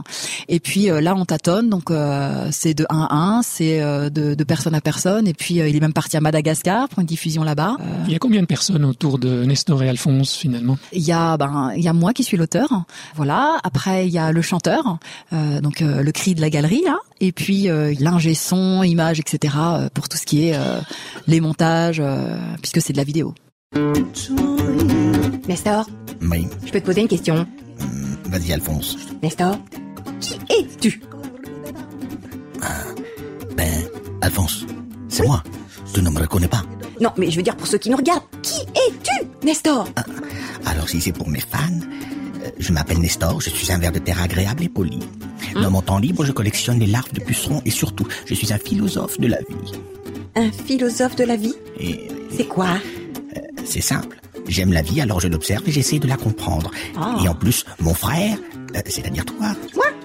Et 0.50 0.60
puis 0.60 0.90
euh, 0.90 1.00
là, 1.02 1.16
on 1.16 1.26
tâtonne, 1.26 1.70
donc 1.70 1.92
euh, 1.92 2.48
c'est 2.52 2.74
de 2.74 2.81
1 2.89 3.08
à 3.10 3.15
1, 3.38 3.41
c'est 3.44 3.82
euh, 3.82 4.10
de, 4.10 4.34
de 4.36 4.44
personne 4.44 4.76
à 4.76 4.82
personne. 4.82 5.28
Et 5.28 5.34
puis 5.34 5.60
euh, 5.62 5.67
il 5.67 5.76
est 5.76 5.80
même 5.80 5.94
parti 5.94 6.17
à 6.17 6.22
Madagascar 6.22 6.88
pour 6.89 7.00
une 7.00 7.06
diffusion 7.06 7.44
là-bas. 7.44 7.78
Euh, 7.80 7.84
Il 8.08 8.13
y 8.13 8.15
a 8.15 8.20
combien 8.20 8.41
de 8.41 8.46
personnes 8.46 8.86
autour 8.86 9.20
de 9.20 9.44
Nestor 9.46 9.84
et 9.84 9.89
Alphonse 9.89 10.34
finalement? 10.36 10.78
Il 10.94 11.02
y 11.04 11.12
a, 11.12 11.38
ben, 11.38 11.72
il 11.76 11.84
y 11.84 11.88
a 11.88 11.94
moi 11.94 12.13
qui 12.13 12.24
suis 12.24 12.38
l'auteur, 12.38 12.70
voilà. 13.15 13.58
Après, 13.63 14.08
il 14.08 14.13
y 14.13 14.17
a 14.17 14.32
le 14.32 14.41
chanteur, 14.41 14.98
euh, 15.34 15.62
donc 15.62 15.82
euh, 15.82 16.02
le 16.04 16.12
cri 16.12 16.36
de 16.36 16.41
la 16.41 16.50
galerie 16.50 16.82
là. 16.86 16.98
Et 17.20 17.32
puis 17.32 17.70
euh, 17.70 17.94
l'ingé 18.00 18.34
son, 18.34 18.84
image, 18.84 19.20
etc. 19.20 19.54
euh, 19.58 19.89
pour 19.94 20.10
tout 20.10 20.17
ce 20.17 20.26
qui 20.26 20.48
est 20.48 20.56
euh, 20.56 20.80
les 21.28 21.39
montages, 21.41 22.00
euh, 22.04 22.38
puisque 22.62 22.82
c'est 22.82 22.94
de 22.94 22.98
la 22.98 23.04
vidéo. 23.04 23.34
Nestor, 25.48 25.86
Oui, 26.22 26.48
je 26.65 26.72
peux 26.72 26.80
te 26.82 26.86
poser 26.86 27.02
une 27.02 27.08
question. 27.08 27.46
vas-y 28.26 28.54
Alphonse. 28.54 28.98
Nestor, 29.22 29.58
qui 30.20 30.34
es-tu? 30.50 31.02
Ben, 33.62 33.84
Alphonse, 34.21 34.65
c'est 35.08 35.24
moi. 35.24 35.43
Tu 35.93 36.02
ne 36.02 36.10
me 36.10 36.19
reconnais 36.19 36.47
pas. 36.47 36.63
Non, 37.00 37.12
mais 37.15 37.30
je 37.30 37.36
veux 37.38 37.43
dire 37.43 37.56
pour 37.56 37.67
ceux 37.67 37.78
qui 37.78 37.91
nous 37.91 37.97
regardent, 37.97 38.24
qui 38.41 38.60
es-tu 38.62 39.28
Nestor? 39.45 39.88
Alors 40.65 40.89
si 40.89 41.00
c'est 41.00 41.12
pour 41.12 41.30
mes 41.30 41.41
fans, 41.41 41.60
euh, 42.43 42.50
je 42.58 42.74
m'appelle 42.74 42.97
Nestor, 42.97 43.39
je 43.39 43.52
suis 43.52 43.71
un 43.71 43.78
ver 43.78 43.91
de 43.91 44.00
terre 44.00 44.19
agréable 44.19 44.63
et 44.63 44.67
poli. 44.69 44.97
Hein? 45.56 45.62
Dans 45.62 45.69
mon 45.69 45.84
temps 45.84 46.00
libre, 46.00 46.26
je 46.26 46.32
collectionne 46.32 46.80
les 46.80 46.88
larves 46.88 47.13
de 47.13 47.19
pucerons 47.19 47.62
et 47.63 47.69
surtout, 47.69 48.08
je 48.26 48.34
suis 48.34 48.52
un 48.52 48.58
philosophe 48.58 49.19
de 49.19 49.28
la 49.28 49.38
vie. 49.38 49.74
Un 50.36 50.52
philosophe 50.52 51.15
de 51.15 51.24
la 51.26 51.36
vie? 51.36 51.54
Et 51.80 52.08
C'est 52.36 52.47
quoi? 52.47 52.80
c'est 53.63 53.82
simple. 53.82 54.19
J'aime 54.47 54.74
la 54.74 54.82
vie, 54.82 55.02
alors 55.02 55.19
je 55.19 55.28
l'observe 55.28 55.69
et 55.69 55.71
j'essaie 55.71 56.00
de 56.00 56.08
la 56.08 56.17
comprendre. 56.17 56.71
Ah. 56.97 57.15
Et 57.24 57.28
en 57.28 57.36
plus, 57.36 57.63
mon 57.80 57.93
frère, 57.93 58.39
euh, 58.76 58.82
c'est-à-dire 58.88 59.24
toi, 59.24 59.56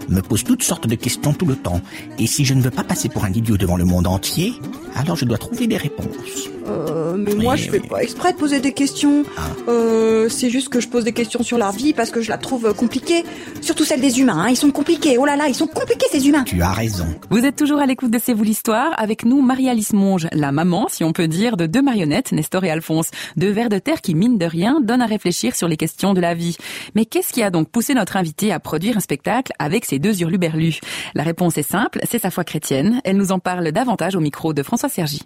me 0.09 0.21
pose 0.21 0.45
toutes 0.45 0.63
sortes 0.63 0.87
de 0.87 0.95
questions 0.95 1.33
tout 1.33 1.47
le 1.47 1.57
temps. 1.57 1.81
Et 2.19 2.27
si 2.27 2.45
je 2.45 2.55
ne 2.55 2.63
veux 2.63 2.71
pas 2.71 2.85
passer 2.85 3.09
pour 3.09 3.25
un 3.25 3.33
idiot 3.33 3.57
devant 3.57 3.77
le 3.77 3.85
monde 3.85 4.07
entier, 4.07 4.55
Alors 4.97 5.17
je 5.17 5.25
dois 5.25 5.39
trouver 5.39 5.67
des 5.67 5.77
réponses. 5.77 6.49
Euh, 6.69 7.17
mais 7.17 7.35
moi, 7.35 7.57
je 7.57 7.71
fais 7.71 7.81
pas 7.81 8.03
exprès 8.03 8.33
de 8.33 8.39
poser 8.39 8.61
des 8.61 8.73
questions. 8.73 9.25
Euh, 9.69 10.29
c'est 10.29 10.51
juste 10.51 10.69
que 10.69 10.81
je 10.81 10.89
pose 10.89 11.05
des 11.05 11.13
questions 11.13 11.43
sur 11.43 11.59
leur 11.59 11.73
vie 11.73 11.93
parce 11.93 12.11
que 12.11 12.21
je 12.21 12.31
la 12.31 12.39
trouve 12.39 12.75
compliquée. 12.75 13.25
Surtout 13.61 13.85
celle 13.85 14.01
des 14.01 14.21
humains. 14.21 14.41
Hein. 14.41 14.49
Ils 14.49 14.57
sont 14.57 14.71
compliqués. 14.71 15.19
Oh 15.19 15.27
là 15.27 15.37
là, 15.37 15.45
ils 15.49 15.55
sont 15.55 15.67
compliqués 15.67 16.07
ces 16.11 16.27
humains. 16.29 16.45
Tu 16.45 16.63
as 16.63 16.73
raison. 16.73 17.07
Vous 17.31 17.45
êtes 17.45 17.57
toujours 17.57 17.79
à 17.79 17.87
l'écoute 17.87 18.11
de 18.11 18.19
C'est 18.23 18.33
vous 18.33 18.43
l'histoire. 18.43 18.93
Avec 18.97 19.25
nous, 19.25 19.43
Marie-Alice 19.43 19.93
Monge, 19.93 20.29
la 20.33 20.51
maman, 20.51 20.87
si 20.89 21.05
on 21.05 21.13
peut 21.13 21.29
dire, 21.29 21.57
de 21.57 21.67
deux 21.67 21.83
marionnettes, 21.83 22.33
Nestor 22.33 22.65
et 22.65 22.71
Alphonse. 22.71 23.11
Deux 23.37 23.51
vers 23.51 23.69
de 23.69 23.79
terre 23.79 24.01
qui, 24.01 24.15
mine 24.15 24.39
de 24.39 24.47
rien, 24.47 24.81
donnent 24.81 25.03
à 25.03 25.07
réfléchir 25.07 25.55
sur 25.55 25.69
les 25.69 25.77
questions 25.77 26.15
de 26.15 26.21
la 26.21 26.35
vie. 26.35 26.57
Mais 26.95 27.05
qu'est-ce 27.05 27.33
qui 27.33 27.43
a 27.43 27.51
donc 27.51 27.69
poussé 27.71 27.95
notre 27.95 28.17
invité 28.17 28.53
à 28.53 28.61
produire 28.61 28.97
un 28.97 29.01
spectacle 29.01 29.53
avec 29.59 29.85
ces 29.85 29.99
deux 29.99 30.21
hurluberlus? 30.21 30.81
La 31.15 31.23
réponse 31.23 31.59
est 31.59 31.63
simple, 31.63 32.01
c'est 32.09 32.19
sa 32.19 32.31
foi 32.31 32.45
chrétienne. 32.45 33.01
Elle 33.05 33.17
nous 33.17 33.33
en 33.33 33.39
parle 33.39 33.71
davantage 33.73 34.17
au 34.17 34.21
micro 34.21 34.53
de 34.53 34.63
François 34.63 34.86
Sergi? 34.89 35.21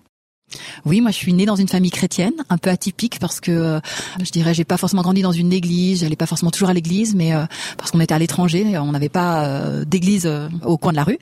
Oui, 0.84 1.00
moi 1.00 1.10
je 1.10 1.16
suis 1.16 1.32
née 1.32 1.46
dans 1.46 1.56
une 1.56 1.68
famille 1.68 1.90
chrétienne, 1.90 2.32
un 2.48 2.58
peu 2.58 2.70
atypique 2.70 3.18
parce 3.20 3.40
que 3.40 3.50
euh, 3.50 3.80
je 4.22 4.30
dirais 4.30 4.54
j'ai 4.54 4.64
pas 4.64 4.76
forcément 4.76 5.02
grandi 5.02 5.22
dans 5.22 5.32
une 5.32 5.52
église, 5.52 6.00
j'allais 6.00 6.16
pas 6.16 6.26
forcément 6.26 6.50
toujours 6.50 6.70
à 6.70 6.74
l'église, 6.74 7.14
mais 7.14 7.34
euh, 7.34 7.44
parce 7.76 7.90
qu'on 7.90 8.00
était 8.00 8.14
à 8.14 8.18
l'étranger, 8.18 8.76
on 8.78 8.92
n'avait 8.92 9.08
pas 9.08 9.44
euh, 9.44 9.84
d'église 9.84 10.30
au 10.64 10.76
coin 10.76 10.92
de 10.92 10.96
la 10.96 11.04
rue. 11.04 11.18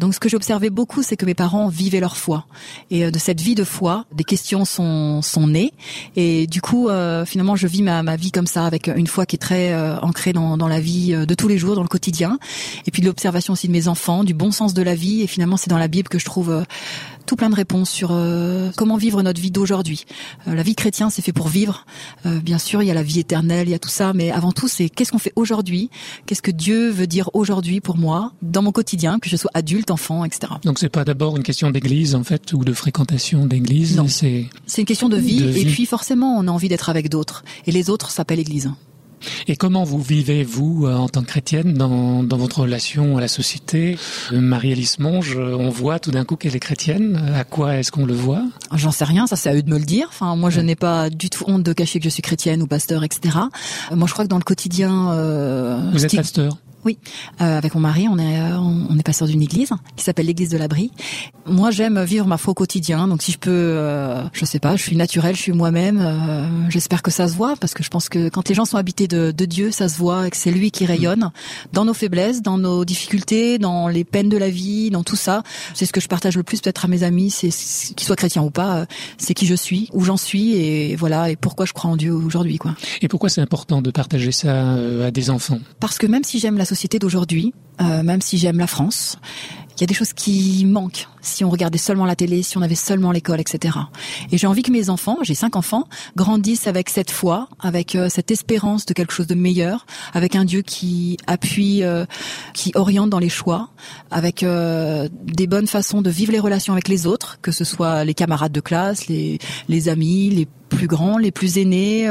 Donc 0.00 0.14
ce 0.14 0.20
que 0.20 0.28
j'ai 0.28 0.36
observé 0.36 0.70
beaucoup, 0.70 1.02
c'est 1.02 1.16
que 1.16 1.26
mes 1.26 1.34
parents 1.34 1.68
vivaient 1.68 2.00
leur 2.00 2.16
foi 2.16 2.46
et 2.90 3.10
de 3.10 3.18
cette 3.18 3.40
vie 3.40 3.54
de 3.54 3.64
foi, 3.64 4.06
des 4.12 4.24
questions 4.24 4.64
sont 4.64 5.22
sont 5.22 5.46
nées 5.46 5.72
et 6.16 6.46
du 6.46 6.60
coup 6.60 6.88
finalement 7.26 7.56
je 7.56 7.66
vis 7.66 7.82
ma, 7.82 8.02
ma 8.02 8.16
vie 8.16 8.32
comme 8.32 8.46
ça 8.46 8.66
avec 8.66 8.88
une 8.88 9.06
foi 9.06 9.26
qui 9.26 9.36
est 9.36 9.38
très 9.38 9.74
ancrée 10.02 10.32
dans, 10.32 10.56
dans 10.56 10.68
la 10.68 10.80
vie 10.80 11.12
de 11.12 11.34
tous 11.34 11.48
les 11.48 11.58
jours, 11.58 11.76
dans 11.76 11.82
le 11.82 11.88
quotidien 11.88 12.38
et 12.86 12.90
puis 12.90 13.02
de 13.02 13.06
l'observation 13.06 13.52
aussi 13.52 13.68
de 13.68 13.72
mes 13.72 13.88
enfants, 13.88 14.24
du 14.24 14.34
bon 14.34 14.50
sens 14.50 14.74
de 14.74 14.82
la 14.82 14.94
vie 14.94 15.22
et 15.22 15.26
finalement 15.26 15.56
c'est 15.56 15.70
dans 15.70 15.78
la 15.78 15.88
Bible 15.88 16.08
que 16.08 16.18
je 16.18 16.24
trouve 16.24 16.64
tout 17.26 17.36
plein 17.36 17.50
de 17.50 17.54
réponses 17.54 17.90
sur 17.90 18.10
euh, 18.12 18.70
comment 18.76 18.96
vivre 18.96 19.22
notre 19.22 19.40
vie 19.40 19.50
d'aujourd'hui. 19.50 20.04
Euh, 20.48 20.54
la 20.54 20.62
vie 20.62 20.74
chrétienne, 20.74 21.08
c'est 21.10 21.22
fait 21.22 21.32
pour 21.32 21.48
vivre. 21.48 21.86
Euh, 22.26 22.40
bien 22.40 22.58
sûr, 22.58 22.82
il 22.82 22.86
y 22.86 22.90
a 22.90 22.94
la 22.94 23.02
vie 23.02 23.20
éternelle, 23.20 23.68
il 23.68 23.70
y 23.70 23.74
a 23.74 23.78
tout 23.78 23.88
ça, 23.88 24.12
mais 24.12 24.30
avant 24.30 24.52
tout, 24.52 24.68
c'est 24.68 24.88
qu'est-ce 24.88 25.12
qu'on 25.12 25.18
fait 25.18 25.32
aujourd'hui? 25.36 25.90
Qu'est-ce 26.26 26.42
que 26.42 26.50
Dieu 26.50 26.90
veut 26.90 27.06
dire 27.06 27.30
aujourd'hui 27.34 27.80
pour 27.80 27.96
moi, 27.96 28.32
dans 28.42 28.62
mon 28.62 28.72
quotidien, 28.72 29.18
que 29.18 29.28
je 29.28 29.36
sois 29.36 29.50
adulte, 29.54 29.90
enfant, 29.90 30.24
etc. 30.24 30.54
Donc 30.64 30.78
c'est 30.78 30.88
pas 30.88 31.04
d'abord 31.04 31.36
une 31.36 31.42
question 31.42 31.70
d'église, 31.70 32.14
en 32.14 32.24
fait, 32.24 32.52
ou 32.52 32.64
de 32.64 32.72
fréquentation 32.72 33.46
d'église. 33.46 33.96
Non, 33.96 34.08
c'est 34.08 34.46
c'est 34.66 34.82
une 34.82 34.86
question 34.86 35.08
de 35.08 35.16
vie, 35.16 35.40
de 35.40 35.46
vie, 35.46 35.62
et 35.62 35.64
puis 35.66 35.86
forcément, 35.86 36.36
on 36.38 36.48
a 36.48 36.50
envie 36.50 36.68
d'être 36.68 36.88
avec 36.88 37.08
d'autres, 37.08 37.44
et 37.66 37.72
les 37.72 37.90
autres 37.90 38.10
s'appellent 38.10 38.40
église. 38.40 38.70
Et 39.48 39.56
comment 39.56 39.84
vous 39.84 40.00
vivez, 40.00 40.44
vous, 40.44 40.86
euh, 40.86 40.94
en 40.94 41.08
tant 41.08 41.22
que 41.22 41.26
chrétienne, 41.26 41.74
dans, 41.74 42.22
dans 42.22 42.36
votre 42.36 42.60
relation 42.60 43.16
à 43.16 43.20
la 43.20 43.28
société 43.28 43.96
euh, 44.32 44.40
Marie-Alice 44.40 44.98
Monge, 44.98 45.36
euh, 45.36 45.56
on 45.58 45.70
voit 45.70 45.98
tout 45.98 46.10
d'un 46.10 46.24
coup 46.24 46.36
qu'elle 46.36 46.56
est 46.56 46.60
chrétienne. 46.60 47.16
À 47.34 47.44
quoi 47.44 47.76
est-ce 47.76 47.92
qu'on 47.92 48.06
le 48.06 48.14
voit? 48.14 48.42
J'en 48.74 48.90
sais 48.90 49.04
rien, 49.04 49.26
ça 49.26 49.36
c'est 49.36 49.50
à 49.50 49.54
eux 49.54 49.62
de 49.62 49.70
me 49.70 49.78
le 49.78 49.84
dire. 49.84 50.06
Enfin, 50.08 50.36
moi 50.36 50.50
je 50.50 50.60
n'ai 50.60 50.76
pas 50.76 51.10
du 51.10 51.30
tout 51.30 51.44
honte 51.46 51.62
de 51.62 51.72
cacher 51.72 51.98
que 51.98 52.04
je 52.04 52.10
suis 52.10 52.22
chrétienne 52.22 52.62
ou 52.62 52.66
pasteur, 52.66 53.04
etc. 53.04 53.38
Moi 53.92 54.06
je 54.06 54.12
crois 54.12 54.24
que 54.24 54.30
dans 54.30 54.38
le 54.38 54.44
quotidien... 54.44 55.12
Euh, 55.12 55.90
vous 55.92 56.04
êtes 56.04 56.16
pasteur? 56.16 56.58
Oui, 56.84 56.98
euh, 57.40 57.58
avec 57.58 57.74
mon 57.74 57.80
mari, 57.80 58.06
on 58.08 58.18
est 58.18 58.40
euh, 58.40 58.58
on 58.58 58.98
est 58.98 59.02
pasteur 59.02 59.28
d'une 59.28 59.42
église 59.42 59.70
qui 59.96 60.04
s'appelle 60.04 60.26
l'église 60.26 60.50
de 60.50 60.58
l'abri. 60.58 60.90
Moi, 61.46 61.70
j'aime 61.70 62.02
vivre 62.02 62.26
ma 62.26 62.38
foi 62.38 62.52
au 62.52 62.54
quotidien, 62.54 63.08
donc 63.08 63.22
si 63.22 63.32
je 63.32 63.38
peux, 63.38 63.50
euh, 63.50 64.22
je 64.32 64.44
sais 64.44 64.58
pas, 64.58 64.76
je 64.76 64.82
suis 64.82 64.96
naturelle, 64.96 65.36
je 65.36 65.42
suis 65.42 65.52
moi-même. 65.52 66.00
Euh, 66.00 66.70
j'espère 66.70 67.02
que 67.02 67.10
ça 67.10 67.28
se 67.28 67.34
voit 67.34 67.54
parce 67.56 67.74
que 67.74 67.82
je 67.82 67.90
pense 67.90 68.08
que 68.08 68.28
quand 68.28 68.48
les 68.48 68.54
gens 68.54 68.64
sont 68.64 68.76
habités 68.76 69.08
de, 69.08 69.30
de 69.30 69.44
Dieu, 69.44 69.70
ça 69.70 69.88
se 69.88 69.98
voit 69.98 70.26
et 70.26 70.30
que 70.30 70.36
c'est 70.36 70.50
lui 70.50 70.70
qui 70.70 70.86
rayonne 70.86 71.30
dans 71.72 71.84
nos 71.84 71.94
faiblesses, 71.94 72.42
dans 72.42 72.58
nos 72.58 72.84
difficultés, 72.84 73.58
dans 73.58 73.88
les 73.88 74.04
peines 74.04 74.28
de 74.28 74.36
la 74.36 74.48
vie, 74.50 74.90
dans 74.90 75.02
tout 75.02 75.16
ça. 75.16 75.42
C'est 75.74 75.86
ce 75.86 75.92
que 75.92 76.00
je 76.00 76.08
partage 76.08 76.36
le 76.36 76.42
plus 76.42 76.60
peut-être 76.60 76.84
à 76.84 76.88
mes 76.88 77.02
amis, 77.02 77.30
c'est 77.30 77.48
qu'ils 77.48 78.06
soient 78.06 78.16
chrétiens 78.16 78.42
ou 78.42 78.50
pas, 78.50 78.78
euh, 78.78 78.86
c'est 79.18 79.34
qui 79.34 79.46
je 79.46 79.54
suis, 79.54 79.88
où 79.92 80.04
j'en 80.04 80.16
suis 80.16 80.54
et 80.54 80.96
voilà 80.96 81.30
et 81.30 81.36
pourquoi 81.36 81.66
je 81.66 81.72
crois 81.72 81.90
en 81.90 81.96
Dieu 81.96 82.12
aujourd'hui 82.12 82.58
quoi. 82.58 82.74
Et 83.02 83.08
pourquoi 83.08 83.28
c'est 83.28 83.40
important 83.40 83.82
de 83.82 83.90
partager 83.90 84.32
ça 84.32 84.72
à 85.04 85.10
des 85.10 85.30
enfants? 85.30 85.58
Parce 85.80 85.98
que 85.98 86.06
même 86.06 86.24
si 86.24 86.38
j'aime 86.38 86.56
la 86.56 86.64
société 86.64 86.73
d'aujourd'hui, 86.98 87.54
euh, 87.80 88.02
même 88.02 88.20
si 88.20 88.38
j'aime 88.38 88.58
la 88.58 88.66
France, 88.66 89.18
il 89.76 89.80
y 89.80 89.84
a 89.84 89.86
des 89.86 89.94
choses 89.94 90.12
qui 90.12 90.64
manquent 90.66 91.08
si 91.24 91.44
on 91.44 91.50
regardait 91.50 91.78
seulement 91.78 92.04
la 92.04 92.14
télé, 92.14 92.42
si 92.42 92.58
on 92.58 92.62
avait 92.62 92.74
seulement 92.74 93.10
l'école, 93.10 93.40
etc. 93.40 93.78
Et 94.30 94.38
j'ai 94.38 94.46
envie 94.46 94.62
que 94.62 94.70
mes 94.70 94.90
enfants, 94.90 95.18
j'ai 95.22 95.34
cinq 95.34 95.56
enfants, 95.56 95.84
grandissent 96.16 96.66
avec 96.66 96.90
cette 96.90 97.10
foi, 97.10 97.48
avec 97.60 97.94
euh, 97.94 98.08
cette 98.08 98.30
espérance 98.30 98.86
de 98.86 98.92
quelque 98.92 99.12
chose 99.12 99.26
de 99.26 99.34
meilleur, 99.34 99.86
avec 100.12 100.36
un 100.36 100.44
Dieu 100.44 100.62
qui 100.62 101.16
appuie, 101.26 101.82
euh, 101.82 102.04
qui 102.52 102.72
oriente 102.74 103.10
dans 103.10 103.18
les 103.18 103.28
choix, 103.28 103.70
avec 104.10 104.42
euh, 104.42 105.08
des 105.24 105.46
bonnes 105.46 105.66
façons 105.66 106.02
de 106.02 106.10
vivre 106.10 106.32
les 106.32 106.40
relations 106.40 106.72
avec 106.72 106.88
les 106.88 107.06
autres, 107.06 107.38
que 107.40 107.50
ce 107.50 107.64
soit 107.64 108.04
les 108.04 108.14
camarades 108.14 108.52
de 108.52 108.60
classe, 108.60 109.08
les, 109.08 109.38
les 109.68 109.88
amis, 109.88 110.30
les 110.30 110.46
plus 110.68 110.86
grands, 110.86 111.18
les 111.18 111.30
plus 111.30 111.58
aînés, 111.58 112.08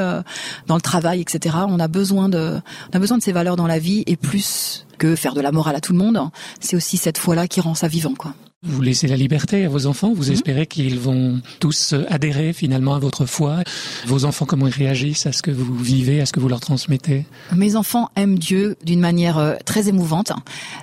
dans 0.68 0.76
le 0.76 0.82
travail, 0.82 1.20
etc. 1.20 1.58
On 1.68 1.80
a 1.80 1.90
besoin 1.90 2.30
de, 2.30 2.62
on 2.92 2.96
a 2.96 3.00
besoin 3.00 3.18
de 3.18 3.24
ces 3.24 3.34
valeurs 3.34 3.58
dans 3.58 3.68
la 3.68 3.78
vie 3.78 4.04
et 4.08 4.16
plus 4.16 4.83
que 5.04 5.18
faire 5.18 5.34
de 5.34 5.42
la 5.42 5.52
morale 5.52 5.76
à 5.76 5.82
tout 5.82 5.92
le 5.92 6.00
monde, 6.00 6.18
c'est 6.62 6.78
aussi 6.78 6.96
cette 6.96 7.18
foi-là 7.18 7.50
qui 7.50 7.60
rend 7.60 7.76
ça 7.76 7.90
vivant, 7.90 8.14
quoi. 8.18 8.34
Vous 8.66 8.82
laissez 8.82 9.08
la 9.08 9.18
liberté 9.18 9.66
à 9.66 9.70
vos 9.70 9.86
enfants, 9.88 10.14
vous 10.14 10.30
mmh. 10.30 10.34
espérez 10.34 10.68
qu'ils 10.68 10.98
vont 10.98 11.42
tous 11.60 11.94
adhérer 12.08 12.54
finalement 12.54 12.96
à 12.96 13.00
votre 13.00 13.26
foi. 13.26 13.64
Vos 14.06 14.24
enfants, 14.24 14.46
comment 14.46 14.68
ils 14.68 14.74
réagissent 14.74 15.26
à 15.26 15.34
ce 15.34 15.42
que 15.42 15.52
vous 15.52 15.76
vivez, 15.76 16.22
à 16.22 16.26
ce 16.26 16.32
que 16.32 16.40
vous 16.40 16.48
leur 16.48 16.62
transmettez? 16.62 17.26
Mes 17.54 17.76
enfants 17.76 18.10
aiment 18.16 18.40
Dieu 18.40 18.78
d'une 18.86 19.02
manière 19.02 19.38
euh, 19.38 19.56
très 19.66 19.90
émouvante. 19.90 20.32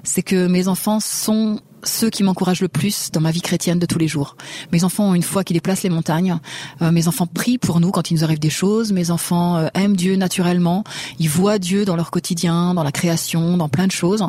C'est 0.05 0.23
que 0.23 0.47
mes 0.47 0.69
enfants 0.69 1.01
sont 1.01 1.59
ceux 1.85 2.11
qui 2.11 2.23
m'encouragent 2.23 2.61
le 2.61 2.69
plus 2.69 3.11
dans 3.13 3.21
ma 3.21 3.31
vie 3.31 3.41
chrétienne 3.41 3.79
de 3.79 3.87
tous 3.87 3.99
les 3.99 4.09
jours. 4.09 4.37
Mes 4.73 4.85
enfants 4.85 5.11
ont 5.11 5.15
une 5.15 5.23
foi 5.23 5.45
qui 5.45 5.53
déplace 5.53 5.83
les 5.83 5.91
montagnes. 5.91 6.37
Euh, 6.83 6.91
mes 6.93 7.09
enfants 7.09 7.27
prient 7.27 7.59
pour 7.59 7.81
nous 7.81 7.91
quand 7.91 8.11
il 8.11 8.15
nous 8.15 8.25
arrive 8.25 8.39
des 8.39 8.51
choses. 8.51 8.93
Mes 8.93 9.11
enfants 9.11 9.57
euh, 9.57 9.69
aiment 9.75 9.97
Dieu 9.97 10.17
naturellement. 10.17 10.85
Ils 11.19 11.29
voient 11.31 11.59
Dieu 11.59 11.85
dans 11.85 11.97
leur 11.97 12.11
quotidien, 12.11 12.75
dans 12.75 12.83
la 12.83 12.93
création, 12.93 13.57
dans 13.57 13.69
plein 13.69 13.87
de 13.87 13.93
choses. 13.93 14.23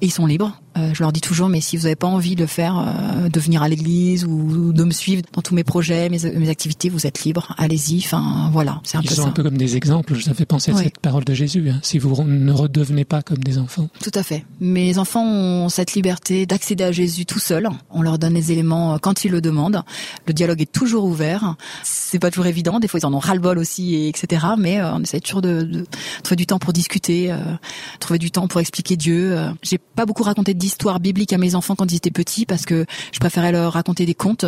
Et 0.00 0.06
ils 0.06 0.10
sont 0.12 0.26
libres. 0.26 0.58
Euh, 0.78 0.94
je 0.94 1.02
leur 1.02 1.12
dis 1.12 1.20
toujours, 1.20 1.48
mais 1.50 1.60
si 1.60 1.76
vous 1.76 1.82
n'avez 1.82 1.96
pas 1.96 2.06
envie 2.06 2.34
de 2.34 2.40
le 2.40 2.46
faire, 2.46 2.82
de 3.30 3.40
venir 3.40 3.62
à 3.62 3.68
l'église 3.68 4.24
ou 4.24 4.72
de 4.72 4.84
me 4.84 4.90
suivre 4.90 5.22
dans 5.34 5.42
tous 5.42 5.54
mes 5.54 5.64
projets, 5.64 6.08
mes, 6.08 6.18
mes 6.34 6.48
activités, 6.48 6.88
vous 6.88 7.06
êtes 7.06 7.24
libres. 7.24 7.54
Allez-y. 7.58 7.98
Enfin, 7.98 8.48
voilà, 8.52 8.80
c'est 8.84 8.96
un 8.96 9.02
Ils 9.02 9.08
peu 9.08 9.14
sont 9.14 9.22
ça. 9.24 9.28
un 9.28 9.32
peu 9.32 9.42
comme 9.42 9.58
des 9.58 9.76
exemples. 9.76 10.20
Ça 10.22 10.32
fait 10.34 10.46
penser 10.46 10.70
à 10.72 10.76
cette 10.76 10.98
parole 10.98 11.24
de 11.24 11.34
Jésus. 11.34 11.68
hein. 11.68 11.78
Si 11.82 11.98
vous 11.98 12.24
ne 12.24 12.52
redevenez 12.52 13.04
pas 13.04 13.20
comme 13.22 13.38
des 13.38 13.58
enfants. 13.58 13.88
Tout 14.02 14.10
à 14.14 14.22
fait. 14.22 14.44
Mes 14.60 14.96
enfants 14.98 15.24
ont 15.26 15.68
cette 15.68 15.92
liberté 15.94 16.46
d'accéder 16.46 16.84
à 16.84 16.91
Jésus 16.92 17.26
tout 17.26 17.38
seuls. 17.38 17.68
On 17.90 18.02
leur 18.02 18.18
donne 18.18 18.34
les 18.34 18.52
éléments 18.52 18.94
euh, 18.94 18.98
quand 18.98 19.24
ils 19.24 19.30
le 19.30 19.40
demandent. 19.40 19.82
Le 20.26 20.32
dialogue 20.32 20.60
est 20.60 20.70
toujours 20.70 21.04
ouvert. 21.04 21.56
C'est 21.82 22.18
pas 22.18 22.30
toujours 22.30 22.46
évident. 22.46 22.80
Des 22.80 22.88
fois, 22.88 23.00
ils 23.00 23.06
en 23.06 23.14
ont 23.14 23.18
ras-le-bol 23.18 23.58
aussi, 23.58 23.94
et 23.94 24.08
etc. 24.08 24.46
Mais 24.58 24.80
euh, 24.80 24.94
on 24.94 25.02
essaie 25.02 25.20
toujours 25.20 25.42
de, 25.42 25.62
de 25.62 25.86
trouver 26.22 26.36
du 26.36 26.46
temps 26.46 26.58
pour 26.58 26.72
discuter, 26.72 27.32
euh, 27.32 27.38
trouver 28.00 28.18
du 28.18 28.30
temps 28.30 28.48
pour 28.48 28.60
expliquer 28.60 28.96
Dieu. 28.96 29.36
J'ai 29.62 29.78
pas 29.78 30.06
beaucoup 30.06 30.22
raconté 30.22 30.54
d'histoires 30.54 31.00
bibliques 31.00 31.32
à 31.32 31.38
mes 31.38 31.54
enfants 31.54 31.74
quand 31.74 31.90
ils 31.90 31.96
étaient 31.96 32.10
petits 32.10 32.46
parce 32.46 32.64
que 32.64 32.86
je 33.12 33.18
préférais 33.18 33.52
leur 33.52 33.72
raconter 33.72 34.06
des 34.06 34.14
contes, 34.14 34.44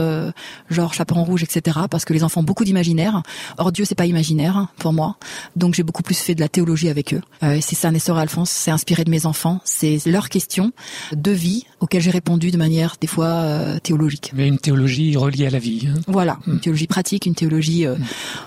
genre 0.70 0.94
Chaperon 0.94 1.24
rouge, 1.24 1.42
etc. 1.42 1.80
Parce 1.90 2.04
que 2.04 2.12
les 2.12 2.22
enfants 2.22 2.40
ont 2.40 2.44
beaucoup 2.44 2.64
d'imaginaire. 2.64 3.22
Or 3.58 3.72
Dieu, 3.72 3.84
c'est 3.84 3.94
pas 3.94 4.06
imaginaire 4.06 4.56
hein, 4.56 4.68
pour 4.78 4.92
moi. 4.92 5.16
Donc 5.56 5.74
j'ai 5.74 5.82
beaucoup 5.82 6.02
plus 6.02 6.18
fait 6.18 6.34
de 6.34 6.40
la 6.40 6.48
théologie 6.48 6.88
avec 6.88 7.14
eux. 7.14 7.20
C'est 7.60 7.74
ça, 7.74 7.90
Nestor 7.90 8.18
et 8.18 8.22
Alphonse, 8.22 8.50
c'est 8.50 8.70
inspiré 8.70 9.04
de 9.04 9.10
mes 9.10 9.26
enfants. 9.26 9.60
C'est 9.64 9.98
leurs 10.06 10.28
questions 10.28 10.72
de 11.12 11.30
vie 11.30 11.64
auxquelles 11.80 12.02
j'ai 12.02 12.10
répondu 12.10 12.33
de 12.38 12.56
manière 12.56 12.96
des 13.00 13.06
fois 13.06 13.26
euh, 13.26 13.78
théologique. 13.78 14.32
Mais 14.34 14.48
une 14.48 14.58
théologie 14.58 15.16
reliée 15.16 15.46
à 15.46 15.50
la 15.50 15.58
vie. 15.58 15.88
hein. 15.88 16.00
Voilà, 16.06 16.38
une 16.46 16.60
théologie 16.60 16.86
pratique, 16.86 17.26
une 17.26 17.34
théologie 17.34 17.86
euh, 17.86 17.96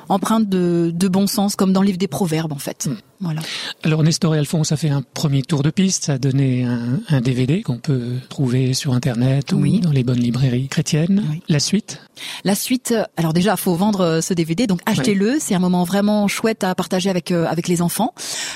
empreinte 0.09 0.47
de, 0.49 0.91
de 0.93 1.07
bon 1.07 1.27
sens, 1.27 1.55
comme 1.55 1.73
dans 1.73 1.81
le 1.81 1.87
livre 1.87 1.97
des 1.97 2.07
Proverbes 2.07 2.53
en 2.53 2.57
fait. 2.57 2.89
Voilà. 3.19 3.41
Alors 3.83 4.03
Nestor 4.03 4.35
et 4.35 4.37
Alphonse 4.37 4.71
a 4.71 4.77
fait 4.77 4.89
un 4.89 5.01
premier 5.01 5.41
tour 5.41 5.63
de 5.63 5.71
piste, 5.71 6.05
ça 6.05 6.13
a 6.13 6.17
donné 6.19 6.63
un, 6.65 6.99
un 7.09 7.19
DVD 7.21 7.63
qu'on 7.63 7.79
peut 7.79 8.11
trouver 8.29 8.73
sur 8.75 8.93
internet 8.93 9.53
ou 9.53 9.79
dans 9.79 9.91
les 9.91 10.03
bonnes 10.03 10.19
librairies 10.19 10.67
chrétiennes. 10.67 11.23
La 11.49 11.59
suite? 11.59 11.99
La 12.43 12.53
suite, 12.53 12.93
euh, 12.95 13.03
alors 13.17 13.33
déjà, 13.33 13.55
faut 13.57 13.73
vendre 13.75 14.19
ce 14.21 14.33
DVD, 14.35 14.67
donc 14.67 14.81
achetez-le. 14.85 15.37
C'est 15.39 15.55
un 15.55 15.59
moment 15.59 15.83
vraiment 15.83 16.27
chouette 16.27 16.63
à 16.63 16.75
partager 16.75 17.09
avec 17.09 17.31
euh, 17.31 17.45
avec 17.47 17.67
les 17.67 17.81
enfants, 17.81 18.13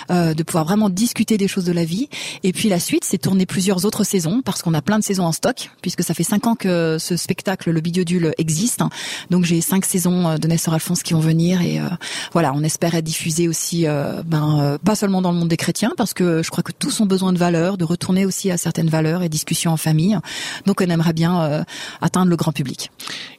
de 0.10 0.44
pouvoir 0.44 0.66
vraiment 0.66 0.90
discuter 0.90 1.38
des 1.38 1.48
choses 1.48 1.66
de 1.66 1.72
la 1.72 1.86
vie. 1.86 2.10
Et 2.44 2.52
puis 2.54 2.70
la 2.70 2.80
suite, 2.80 3.04
c'est 3.06 3.18
tourner 3.18 3.46
plusieurs 3.46 3.86
autres 3.86 4.04
saisons 4.04 4.42
parce 4.44 4.62
qu'on 4.62 4.74
a 4.74 4.82
plein 4.82 5.00
de 5.00 5.04
saisons 5.04 5.21
en 5.26 5.32
stock, 5.32 5.70
puisque 5.82 6.04
ça 6.04 6.14
fait 6.14 6.24
cinq 6.24 6.48
ans 6.48 6.56
que 6.56 6.98
ce 7.00 7.16
spectacle, 7.18 7.72
le 7.72 7.82
Bidiodule, 7.82 8.34
existe. 8.38 8.82
Donc 9.30 9.46
j'ai 9.46 9.62
cinq 9.62 9.86
saisons 9.86 10.28
euh, 10.28 10.38
de 10.38 10.48
Nestor 10.48 10.74
Alphonse 10.74 11.04
qui 11.04 11.14
vont 11.14 11.20
venir 11.20 11.62
et 11.62 11.80
euh, 11.80 11.88
voilà, 12.34 12.54
on 12.54 12.64
espère 12.64 12.96
être 12.96 13.04
diffusé 13.04 13.48
aussi, 13.48 13.88
euh, 13.88 14.24
ben 14.26 14.78
pas 14.84 14.96
seulement 14.96 15.22
dans 15.22 15.32
le 15.32 15.38
monde 15.38 15.50
des 15.50 15.58
chrétiens, 15.58 15.92
parce 15.98 16.14
que 16.14 16.44
je 16.44 16.50
crois 16.50 16.64
que 16.64 16.72
tous 16.72 17.00
ont 17.00 17.06
besoin 17.06 17.34
de 17.34 17.38
valeurs, 17.38 17.78
de 17.78 17.84
retourner 17.84 18.26
aussi 18.26 18.52
à 18.52 18.58
certaines 18.58 18.90
valeurs 18.90 19.24
et 19.24 19.30
discussions 19.30 19.72
en 19.72 19.78
famille. 19.78 20.18
Donc 20.66 20.82
on 20.82 20.90
aimerait 20.90 21.14
bien 21.14 21.42
euh, 21.42 21.64
atteindre 22.02 22.30
le 22.30 22.36
grand 22.36 22.52
public. 22.52 22.92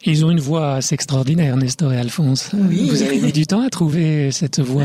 Ils 0.05 0.25
ont 0.25 0.31
une 0.31 0.41
voix 0.41 0.75
assez 0.75 0.95
extraordinaire, 0.95 1.57
Nestor 1.57 1.93
et 1.93 1.99
Alphonse. 1.99 2.51
Oui. 2.55 2.89
Vous 2.89 3.03
avez 3.03 3.21
mis 3.21 3.33
du 3.33 3.47
temps 3.47 3.63
à 3.63 3.71
trouver 3.71 4.31
cette 4.31 4.61
voix 4.61 4.85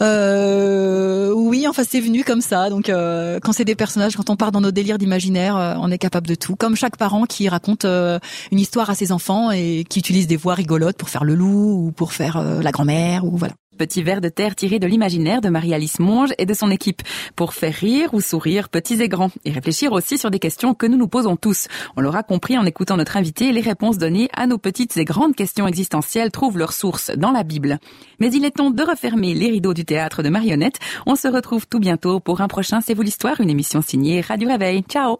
euh, 0.00 1.32
Oui, 1.32 1.66
enfin 1.68 1.82
c'est 1.88 2.00
venu 2.00 2.24
comme 2.24 2.40
ça. 2.40 2.70
Donc 2.70 2.88
euh, 2.88 3.38
quand 3.40 3.52
c'est 3.52 3.64
des 3.64 3.74
personnages, 3.74 4.16
quand 4.16 4.30
on 4.30 4.36
part 4.36 4.52
dans 4.52 4.60
nos 4.60 4.70
délires 4.70 4.98
d'imaginaire, 4.98 5.56
euh, 5.56 5.74
on 5.78 5.90
est 5.90 5.98
capable 5.98 6.26
de 6.26 6.34
tout. 6.34 6.56
Comme 6.56 6.76
chaque 6.76 6.96
parent 6.96 7.24
qui 7.24 7.48
raconte 7.48 7.84
euh, 7.84 8.18
une 8.52 8.60
histoire 8.60 8.90
à 8.90 8.94
ses 8.94 9.12
enfants 9.12 9.50
et 9.50 9.84
qui 9.88 9.98
utilise 9.98 10.26
des 10.26 10.36
voix 10.36 10.54
rigolotes 10.54 10.96
pour 10.96 11.08
faire 11.08 11.24
le 11.24 11.34
loup 11.34 11.86
ou 11.86 11.92
pour 11.92 12.12
faire 12.12 12.42
la 12.42 12.70
grand-mère 12.72 13.24
ou 13.24 13.36
voilà. 13.36 13.54
Petit 13.76 14.02
verre 14.02 14.20
de 14.20 14.28
terre 14.28 14.54
tiré 14.54 14.78
de 14.78 14.86
l'imaginaire 14.86 15.40
de 15.40 15.48
Marie-Alice 15.48 15.98
Monge 15.98 16.30
et 16.38 16.46
de 16.46 16.54
son 16.54 16.70
équipe 16.70 17.02
pour 17.36 17.54
faire 17.54 17.74
rire 17.74 18.14
ou 18.14 18.20
sourire 18.20 18.68
petits 18.68 19.02
et 19.02 19.08
grands 19.08 19.30
et 19.44 19.50
réfléchir 19.50 19.92
aussi 19.92 20.18
sur 20.18 20.30
des 20.30 20.38
questions 20.38 20.74
que 20.74 20.86
nous 20.86 20.96
nous 20.96 21.08
posons 21.08 21.36
tous. 21.36 21.68
On 21.96 22.00
l'aura 22.00 22.22
compris 22.22 22.56
en 22.56 22.64
écoutant 22.64 22.96
notre 22.96 23.16
invité, 23.16 23.52
les 23.52 23.60
réponses 23.60 23.98
données 23.98 24.28
à 24.32 24.46
nos 24.46 24.58
petites 24.58 24.96
et 24.96 25.04
grandes 25.04 25.34
questions 25.34 25.66
existentielles 25.66 26.30
trouvent 26.30 26.58
leur 26.58 26.72
source 26.72 27.10
dans 27.16 27.32
la 27.32 27.42
Bible. 27.42 27.78
Mais 28.20 28.32
il 28.32 28.44
est 28.44 28.52
temps 28.52 28.70
de 28.70 28.82
refermer 28.82 29.34
les 29.34 29.50
rideaux 29.50 29.74
du 29.74 29.84
théâtre 29.84 30.22
de 30.22 30.28
marionnettes. 30.28 30.78
On 31.06 31.16
se 31.16 31.28
retrouve 31.28 31.66
tout 31.66 31.80
bientôt 31.80 32.20
pour 32.20 32.40
un 32.40 32.48
prochain 32.48 32.80
C'est 32.80 32.94
vous 32.94 33.02
l'histoire, 33.02 33.40
une 33.40 33.50
émission 33.50 33.82
signée 33.82 34.20
Radio 34.20 34.48
Réveil. 34.48 34.82
Ciao 34.88 35.18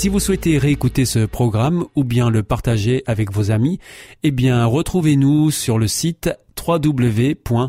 Si 0.00 0.08
vous 0.08 0.18
souhaitez 0.18 0.56
réécouter 0.56 1.04
ce 1.04 1.26
programme 1.26 1.84
ou 1.94 2.04
bien 2.04 2.30
le 2.30 2.42
partager 2.42 3.02
avec 3.04 3.30
vos 3.30 3.50
amis, 3.50 3.78
eh 4.22 4.30
bien 4.30 4.64
retrouvez-nous 4.64 5.50
sur 5.50 5.78
le 5.78 5.88
site 5.88 6.30
www.awr.org. 6.66 7.60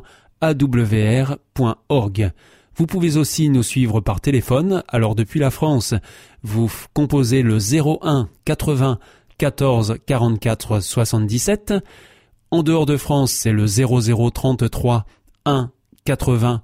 Vous 2.77 2.87
pouvez 2.87 3.17
aussi 3.17 3.49
nous 3.49 3.63
suivre 3.63 3.99
par 3.99 4.21
téléphone, 4.21 4.81
alors 4.87 5.13
depuis 5.13 5.41
la 5.41 5.51
France, 5.51 5.93
vous 6.41 6.71
composez 6.93 7.41
le 7.41 7.57
01 7.57 8.29
80 8.45 8.97
14 9.37 9.97
44 10.05 10.79
77. 10.79 11.73
En 12.49 12.63
dehors 12.63 12.85
de 12.85 12.95
France, 12.95 13.33
c'est 13.33 13.51
le 13.51 13.65
0033 13.67 15.05
1 15.43 15.69
80 16.05 16.63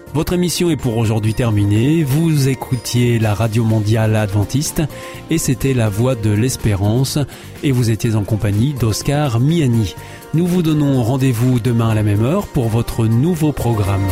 Votre 0.13 0.33
émission 0.33 0.69
est 0.69 0.75
pour 0.75 0.97
aujourd'hui 0.97 1.33
terminée. 1.33 2.03
Vous 2.03 2.49
écoutiez 2.49 3.17
la 3.17 3.33
radio 3.33 3.63
mondiale 3.63 4.17
adventiste 4.17 4.81
et 5.29 5.37
c'était 5.37 5.73
la 5.73 5.87
voix 5.87 6.15
de 6.15 6.29
l'espérance 6.29 7.17
et 7.63 7.71
vous 7.71 7.91
étiez 7.91 8.15
en 8.15 8.23
compagnie 8.23 8.73
d'Oscar 8.73 9.39
Miani. 9.39 9.95
Nous 10.33 10.45
vous 10.45 10.63
donnons 10.63 11.01
rendez-vous 11.01 11.61
demain 11.61 11.89
à 11.91 11.95
la 11.95 12.03
même 12.03 12.25
heure 12.25 12.47
pour 12.47 12.67
votre 12.67 13.05
nouveau 13.05 13.53
programme. 13.53 14.05